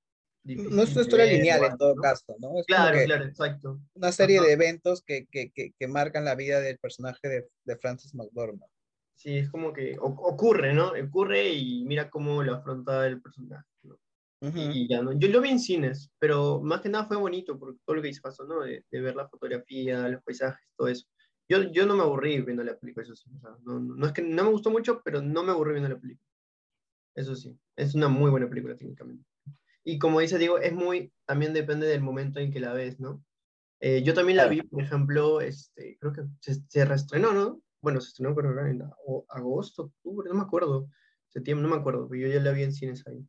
[0.42, 0.74] difícil.
[0.74, 2.00] No es una de historia lineal en todo ¿no?
[2.00, 2.58] caso, ¿no?
[2.58, 3.78] Es Claro, claro, exacto.
[3.92, 4.46] una serie Ajá.
[4.46, 8.70] de eventos que, que, que, que marcan la vida del personaje de, de Frances McDormand.
[9.16, 10.92] Sí, es como que ocurre, ¿no?
[10.92, 13.66] Ocurre y mira cómo lo afronta el personaje.
[13.82, 13.98] ¿no?
[14.42, 15.12] Y ya, ¿no?
[15.18, 18.10] Yo lo vi en cines, pero más que nada fue bonito por todo lo que
[18.10, 18.60] hizo pasó, ¿no?
[18.60, 21.06] De, ver la fotografía, los paisajes, todo eso.
[21.48, 23.30] Yo, yo no me aburrí viendo la película, eso sí.
[23.34, 25.88] O sea, no, no, es que no me gustó mucho, pero no me aburrí viendo
[25.88, 26.28] la película.
[27.14, 29.24] Eso sí, es una muy buena película técnicamente.
[29.82, 33.24] Y como dice Diego, es muy, también depende del momento en que la ves, ¿no?
[33.80, 37.62] Eh, yo también la vi, por ejemplo, este, creo que se, se reestrenó, ¿no?
[37.86, 38.82] Bueno, se estrenó creo en
[39.28, 40.90] agosto, octubre, no me acuerdo,
[41.28, 43.24] septiembre, no me acuerdo, pero yo ya la vi en cines ahí.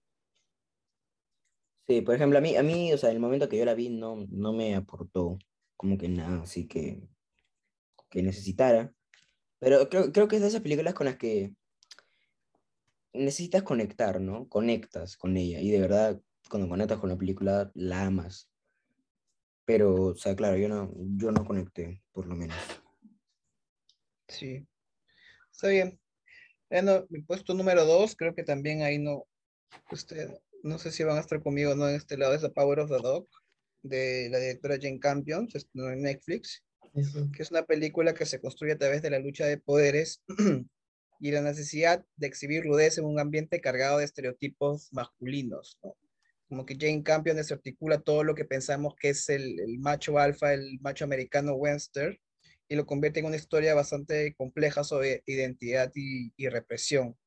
[1.86, 3.90] Sí, por ejemplo, a mí, a mí, o sea, el momento que yo la vi
[3.90, 5.38] no, no me aportó
[5.76, 7.08] como que nada, así que,
[8.10, 8.92] que necesitara.
[9.60, 11.54] Pero creo, creo que es de esas películas con las que
[13.14, 14.50] necesitas conectar, ¿no?
[14.50, 18.50] Conectas con ella y de verdad, cuando conectas con la película, la amas.
[19.66, 22.58] Pero, o sea, claro, yo no, yo no conecté, por lo menos.
[24.28, 24.68] Sí,
[25.52, 26.00] está bien.
[26.70, 29.26] Bueno, mi puesto número dos, creo que también ahí no,
[29.92, 30.30] usted,
[30.64, 32.90] no sé si van a estar conmigo no en este lado, es The Power of
[32.90, 33.28] the Dog,
[33.84, 36.64] de la directora Jane Campion, en Netflix,
[37.34, 40.24] que es una película que se construye a través de la lucha de poderes
[41.20, 45.80] y la necesidad de exhibir rudeza en un ambiente cargado de estereotipos masculinos,
[46.50, 50.54] Como que Jane Campion desarticula todo lo que pensamos que es el, el macho alfa,
[50.54, 52.18] el macho americano western,
[52.70, 57.18] y lo convierte en una historia bastante compleja sobre identidad y, y represión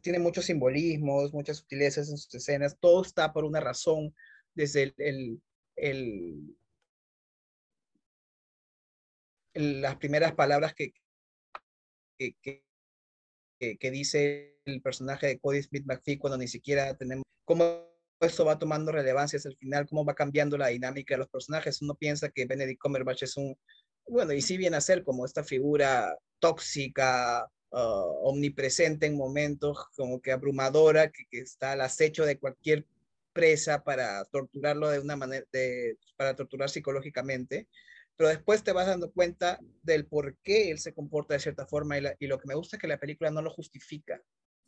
[0.00, 4.14] tiene muchos simbolismos, muchas sutilezas en sus escenas, todo está por una razón,
[4.54, 5.42] desde el,
[5.76, 6.56] el,
[9.54, 10.92] las primeras palabras que,
[12.18, 12.62] que,
[13.58, 17.86] que, dice el personaje de Cody Smith McPhee cuando ni siquiera tenemos cómo
[18.20, 21.82] esto va tomando relevancia hasta el final, cómo va cambiando la dinámica de los personajes.
[21.82, 23.54] Uno piensa que Benedict Cumberbatch es un,
[24.06, 30.22] bueno, y sí viene a ser como esta figura tóxica, Ah, omnipresente en momentos como
[30.22, 32.86] que abrumadora, que, está al acecho de cualquier
[33.32, 35.44] presa para torturarlo de una manera,
[36.16, 37.68] para torturar psicológicamente,
[38.16, 41.98] pero después te vas dando cuenta del por qué él se comporta de cierta forma
[41.98, 44.22] y, lo que me gusta es que la película no lo justifica,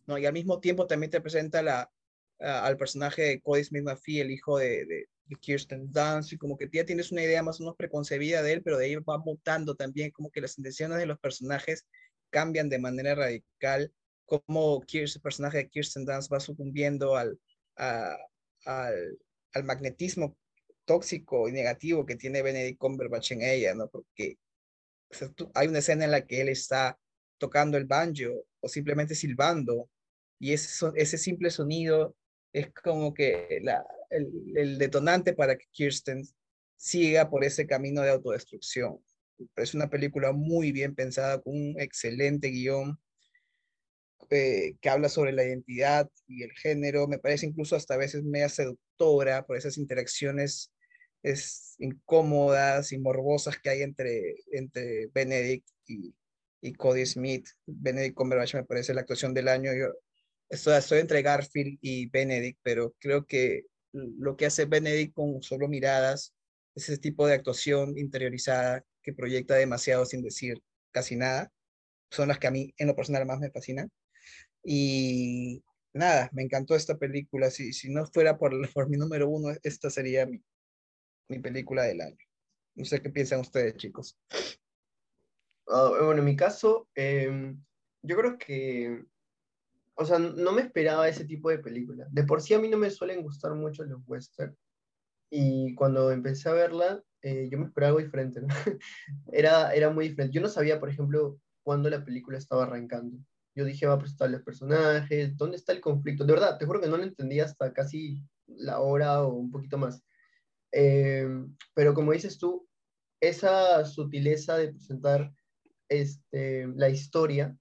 [0.06, 0.18] ¿no?
[0.18, 1.90] Y al mismo tiempo también te presenta la,
[2.40, 7.12] al personaje de Cody Smith el hijo de, Kirsten Dunst, y como que ya tienes
[7.12, 10.30] una idea más o menos preconcebida de él, pero de ahí va mutando también como
[10.30, 11.86] que las intenciones de los personajes
[12.30, 13.92] cambian de manera radical,
[14.26, 17.38] cómo el personaje de Kirsten Dunst va sucumbiendo al,
[17.76, 18.18] al,
[19.52, 20.36] al, magnetismo
[20.84, 23.88] tóxico y negativo que tiene Benedict Cumberbatch en ella, ¿no?
[23.88, 24.38] Porque
[25.54, 26.98] hay una escena en la que él está
[27.38, 29.88] tocando el banjo o simplemente silbando
[30.38, 32.14] y ese, ese simple sonido
[32.52, 36.22] es como que la, el, el, detonante para que Kirsten
[36.76, 38.98] siga por ese camino de autodestrucción.
[39.56, 42.98] Es una película muy bien pensada, con un excelente guion
[44.30, 47.08] eh, que habla sobre la identidad y el género.
[47.08, 50.72] Me parece incluso hasta a veces media seductora por esas interacciones
[51.22, 56.14] es, incómodas y morbosas que hay entre, entre Benedict y,
[56.60, 57.48] y Cody Smith.
[57.66, 59.72] Benedict Cumberbatch me parece la actuación del año.
[59.72, 59.94] Yo
[60.48, 65.68] estoy, estoy entre Garfield y Benedict, pero creo que lo que hace Benedict con solo
[65.68, 66.34] miradas,
[66.74, 70.62] ese tipo de actuación interiorizada que proyecta demasiado sin decir
[70.92, 71.52] casi nada.
[72.10, 73.90] Son las que a mí en lo personal más me fascinan.
[74.64, 75.62] Y
[75.92, 77.50] nada, me encantó esta película.
[77.50, 80.42] Si, si no fuera por, por mi número uno, esta sería mi,
[81.28, 82.18] mi película del año.
[82.74, 84.16] No sé qué piensan ustedes, chicos.
[85.66, 87.62] Ah, bueno, en mi caso, em,
[88.02, 89.04] yo creo que,
[89.98, 92.06] o sea, no me esperaba ese tipo de película.
[92.10, 94.56] De por sí a mí no me suelen gustar mucho los western.
[95.28, 98.46] Y cuando empecé a verla, eh, yo me esperaba algo diferente, ¿no?
[99.32, 100.34] era, era muy diferente.
[100.34, 103.18] Yo no sabía, por ejemplo, cuándo la película estaba arrancando.
[103.56, 106.24] Yo dije, va a presentar los personajes, ¿dónde está el conflicto?
[106.24, 109.78] De verdad, te juro que no lo entendí hasta casi la hora o un poquito
[109.78, 110.04] más.
[110.70, 112.68] Em, pero como dices tú,
[113.20, 115.32] esa sutileza de presentar
[115.88, 117.58] este, la historia,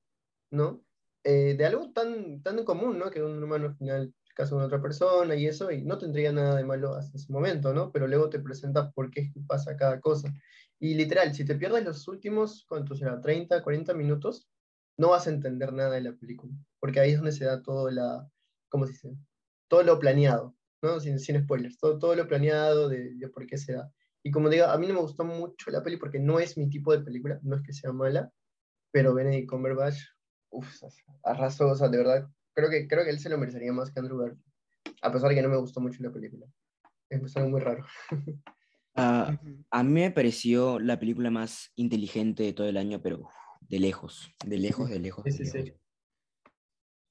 [0.52, 0.84] ¿no?
[1.30, 3.12] Eh, de algo tan, tan común, ¿no?
[3.12, 6.56] Que un humano al final caso de otra persona y eso, y no tendría nada
[6.56, 7.92] de malo hasta ese momento, ¿no?
[7.92, 10.34] Pero luego te presenta por qué pasa cada cosa.
[10.80, 13.20] Y literal, si te pierdes los últimos, ¿cuánto será?
[13.20, 14.48] 30, 40 minutos,
[14.96, 17.90] no vas a entender nada de la película, porque ahí es donde se da todo
[17.92, 18.26] la,
[18.70, 19.18] ¿cómo se dice?
[19.68, 21.02] Todo lo planeado, ¿no?
[21.02, 23.92] Sin, sin spoilers, todo, todo lo planeado de, de, por qué se da.
[24.24, 26.70] Y como digo, a mí no me gustó mucho la peli porque no es mi
[26.70, 28.32] tipo de película, no es que sea mala,
[28.92, 29.98] pero Benedict Cumberbatch,
[30.50, 30.84] uff,
[31.24, 34.00] arrasó, o sea, de verdad, creo que, creo que él se lo merecería más que
[34.00, 34.44] Andrew Garfield.
[35.02, 36.46] A pesar de que no me gustó mucho la película.
[37.10, 37.86] Es algo muy raro.
[39.00, 39.38] Uh,
[39.70, 43.30] a mí me pareció la película más inteligente de todo el año, pero
[43.62, 45.24] de lejos, de lejos, de lejos.
[45.26, 45.64] Sí, de sí, sí.
[45.66, 45.82] lejos.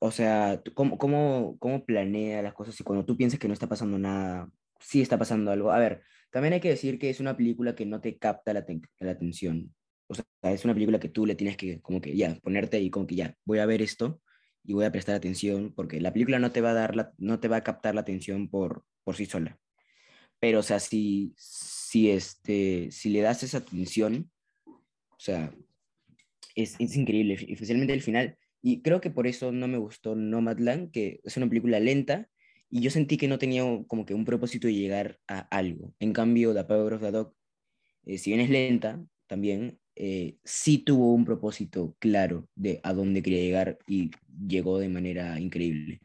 [0.00, 3.68] O sea, ¿cómo, cómo, cómo planea las cosas y cuando tú piensas que no está
[3.68, 5.70] pasando nada, sí está pasando algo?
[5.70, 8.66] A ver, también hay que decir que es una película que no te capta la,
[8.98, 9.74] la atención.
[10.08, 12.90] O sea, es una película que tú le tienes que, como que ya, ponerte y
[12.90, 14.20] como que ya, voy a ver esto
[14.64, 17.40] y voy a prestar atención porque la película no te va a dar la, no
[17.40, 19.58] te va a captar la atención por, por sí sola.
[20.38, 24.30] Pero, o sea, si, si, este, si le das esa atención,
[24.66, 25.54] o sea,
[26.54, 28.36] es, es increíble, especialmente el final.
[28.62, 32.28] Y creo que por eso no me gustó Nomadland, que es una película lenta
[32.68, 35.94] y yo sentí que no tenía como que un propósito de llegar a algo.
[36.00, 37.34] En cambio, The Power of the Dog,
[38.04, 43.22] eh, si bien es lenta también, eh, sí tuvo un propósito claro de a dónde
[43.22, 44.10] quería llegar y
[44.46, 46.00] llegó de manera increíble.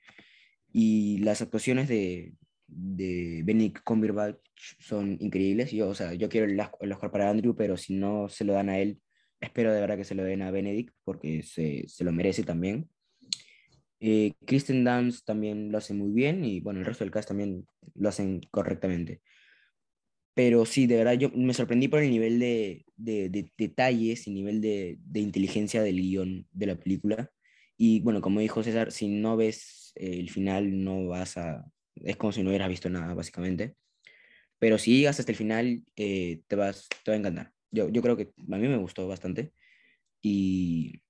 [0.71, 2.33] Y las actuaciones de,
[2.67, 4.39] de Benedict Cumberbatch
[4.79, 5.71] son increíbles.
[5.71, 8.53] Yo, o sea, yo quiero el, el Oscar para Andrew, pero si no se lo
[8.53, 9.01] dan a él,
[9.41, 12.89] espero de verdad que se lo den a Benedict porque se, se lo merece también.
[13.99, 17.67] Eh, Kristen Dunst también lo hace muy bien y bueno, el resto del cast también
[17.93, 19.21] lo hacen correctamente.
[20.33, 24.31] Pero sí, de verdad, yo me sorprendí por el nivel de, de- de detalles y
[24.31, 27.31] nivel de, de inteligencia del guion de la película.
[27.77, 31.65] Y bueno, como dijo César, si no ves eh, el final, no vas a...
[31.95, 33.75] Es como si no hubieras visto nada, básicamente.
[34.59, 37.53] Pero si llegas hasta el final, eh, te, vas, te va a encantar.
[37.71, 39.53] Yo, yo creo que a mí me gustó bastante.
[40.21, 41.01] Y,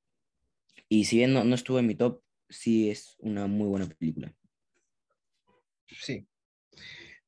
[0.89, 4.35] y si bien no, no estuvo en mi top, sí es una muy buena película.
[5.87, 6.27] Sí.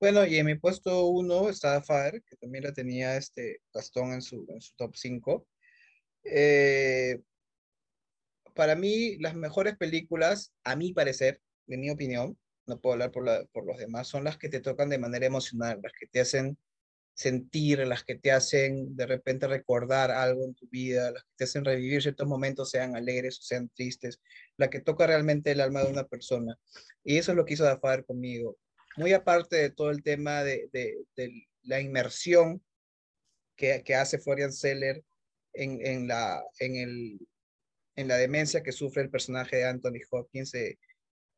[0.03, 4.21] Bueno, y en mi puesto uno está Fire, que también la tenía este Gastón en
[4.21, 5.47] su, en su top 5.
[8.53, 12.37] para mí, las mejores películas, a mi parecer, de mi opinión,
[12.67, 15.25] no puedo hablar por, la- por los demás, son las que te tocan de manera
[15.25, 16.57] emocional, las que te hacen
[17.13, 21.43] sentir, las que te hacen de repente recordar algo en tu vida, las que te
[21.45, 24.19] hacen revivir ciertos momentos, sean alegres o sean tristes,
[24.57, 26.59] la que toca realmente el alma de una persona.
[27.05, 28.57] Y eso es lo que hizo Dafar conmigo.
[28.95, 30.69] Muy aparte de todo el tema de,
[31.63, 32.63] la inmersión
[33.55, 35.03] que, hace Florian Seller
[35.53, 36.43] en, la,
[37.95, 40.77] demencia que sufre el personaje de Anthony Hopkins, de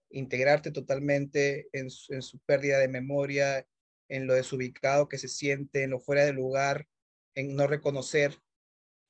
[0.09, 3.65] integrarte totalmente en su, pérdida de memoria,
[4.09, 6.87] en lo desubicado que se siente, en lo fuera de lugar,
[7.35, 8.37] en no reconocer.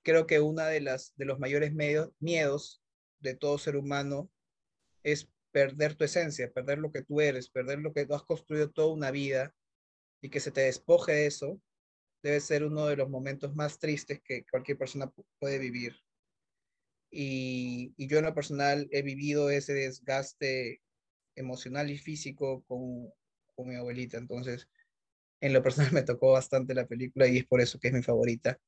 [0.04, 1.74] Creo que una de las de los mayores
[2.20, 2.82] miedos
[3.20, 4.30] de todo ser humano
[5.04, 8.70] es perder tu esencia, perder lo que tú eres, perder lo que tú has construido
[8.72, 9.56] toda una vida
[10.22, 11.62] y que se te despoje de eso,
[12.24, 15.96] debe ser uno de los momentos más tristes que cualquier persona pu- puede vivir.
[17.10, 20.82] Y, y yo en lo personal he vivido ese desgaste
[21.36, 23.10] emocional y físico con,
[23.56, 24.68] con mi abuelita, entonces
[25.42, 28.04] en lo personal me tocó bastante la película y es por eso que es mi
[28.04, 28.60] favorita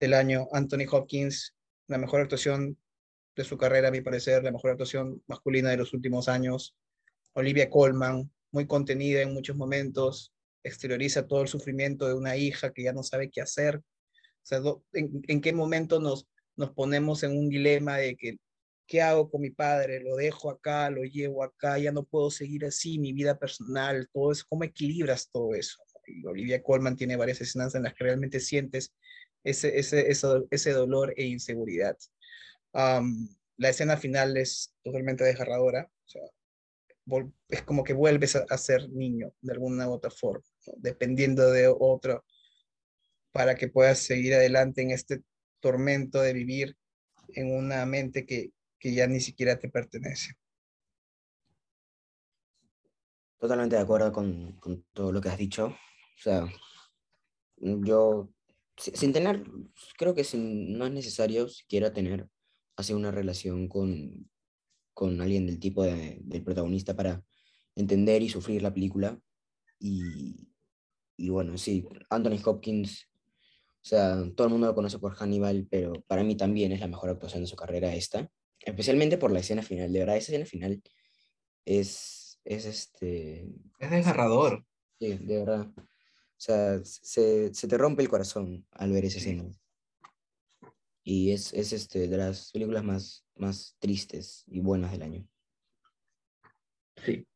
[0.00, 0.48] del año.
[0.52, 1.54] Anthony Hopkins,
[1.88, 2.78] la mejor actuación
[3.36, 6.76] de su carrera, a mi parecer, la mejor actuación masculina de los últimos años.
[7.32, 10.32] Olivia Colman, muy contenida en muchos momentos,
[10.62, 13.76] exterioriza todo el sufrimiento de una hija que ya no sabe qué hacer.
[13.78, 13.82] O
[14.46, 14.60] sea,
[14.92, 18.36] ¿en, en qué momento nos, nos ponemos en un dilema de que,
[18.86, 20.00] ¿qué hago con mi padre?
[20.00, 20.90] ¿Lo dejo acá?
[20.90, 21.78] ¿Lo llevo acá?
[21.78, 24.44] Ya no puedo seguir así, mi vida personal, todo eso.
[24.48, 25.82] ¿Cómo equilibras todo eso?
[26.06, 28.94] Y Olivia Colman tiene varias escenas en las que realmente sientes
[29.42, 31.96] ese, ese, eso- ese dolor e inseguridad.
[32.74, 35.90] Am, la escena final es totalmente desgarradora.
[36.04, 36.22] O sea,
[37.48, 40.72] es como que vuelves a, a ser niño de alguna u otra forma, ¿no?
[40.76, 42.24] dependiendo de otro,
[43.32, 45.22] para que puedas seguir adelante en este
[45.60, 46.76] tormento de vivir
[47.28, 50.34] en una mente que, que ya ni siquiera te pertenece.
[53.38, 55.66] Totalmente de acuerdo con, con todo lo que has dicho.
[55.66, 56.46] O sea,
[57.56, 58.30] yo,
[58.76, 59.44] si- sin tener,
[59.98, 62.28] creo que sin- no es necesario siquiera tener
[62.76, 64.30] así una relación con,
[64.94, 67.24] con alguien del tipo de- del protagonista para
[67.74, 69.20] entender y sufrir la película.
[69.78, 70.48] Y,
[71.16, 73.08] y bueno, sí, Anthony Hopkins,
[73.82, 76.88] o sea, todo el mundo lo conoce por Hannibal, pero para mí también es la
[76.88, 79.92] mejor actuación de su carrera esta, especialmente por la escena final.
[79.92, 80.82] De verdad, esa escena final
[81.64, 83.48] es, es este,
[83.78, 84.64] Es desgarrador.
[85.00, 85.68] Sí, de verdad.
[85.76, 89.30] O sea, se, se te rompe el corazón al ver esa Sí.
[89.30, 89.50] escena.
[91.06, 95.28] Y es, es este, de las películas más, más tristes y buenas del año.
[97.04, 97.26] Sí.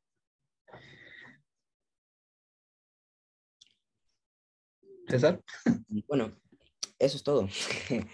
[5.09, 5.43] César.
[6.07, 6.37] Bueno,
[6.99, 7.49] eso es todo.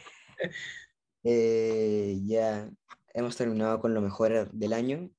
[1.26, 2.70] Eh, ya
[3.14, 5.10] hemos terminado con lo mejor del año.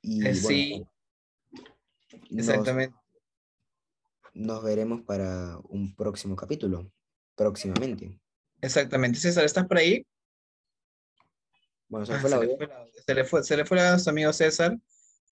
[0.00, 0.86] Y Eh, bueno, sí,
[2.30, 2.94] nos- exactamente.
[4.32, 6.92] nos veremos para un próximo capítulo,
[7.34, 8.20] próximamente.
[8.60, 9.18] Exactamente.
[9.18, 10.04] César, ¿estás por ahí?
[11.88, 13.80] Bueno, se Ah, fue la se, le fue la- se le fue, se le fue
[13.80, 14.76] a nuestro amigo César.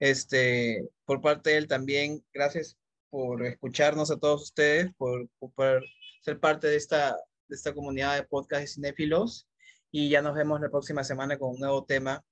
[0.00, 2.76] Este, por parte de él también, gracias
[3.10, 5.82] por escucharnos a todos ustedes, por, por
[6.22, 7.16] ser parte de esta,
[7.48, 9.48] de esta comunidad de podcast de cinéfilos.
[9.90, 12.22] Y ya nos vemos la próxima semana con un nuevo tema.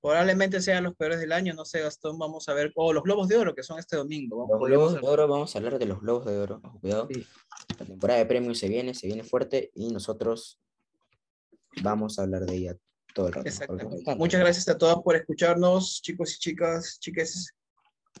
[0.00, 2.72] Probablemente sean los peores del año, no sé, Gastón, vamos a ver.
[2.76, 4.46] Oh, los Globos de Oro, que son este domingo.
[4.48, 6.60] Los Podríamos globos de oro, vamos a hablar de los globos de oro.
[6.80, 7.08] Cuidado.
[7.12, 7.26] Sí.
[7.78, 10.60] La temporada de premios se viene, se viene fuerte y nosotros
[11.82, 12.76] vamos a hablar de ella
[13.14, 13.48] todo el rato.
[13.48, 14.14] Exactamente.
[14.16, 17.54] Muchas gracias a todos por escucharnos, chicos y chicas, chiques.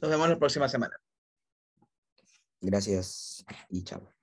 [0.00, 0.96] Nos vemos la próxima semana.
[2.60, 4.15] Gracias y chao.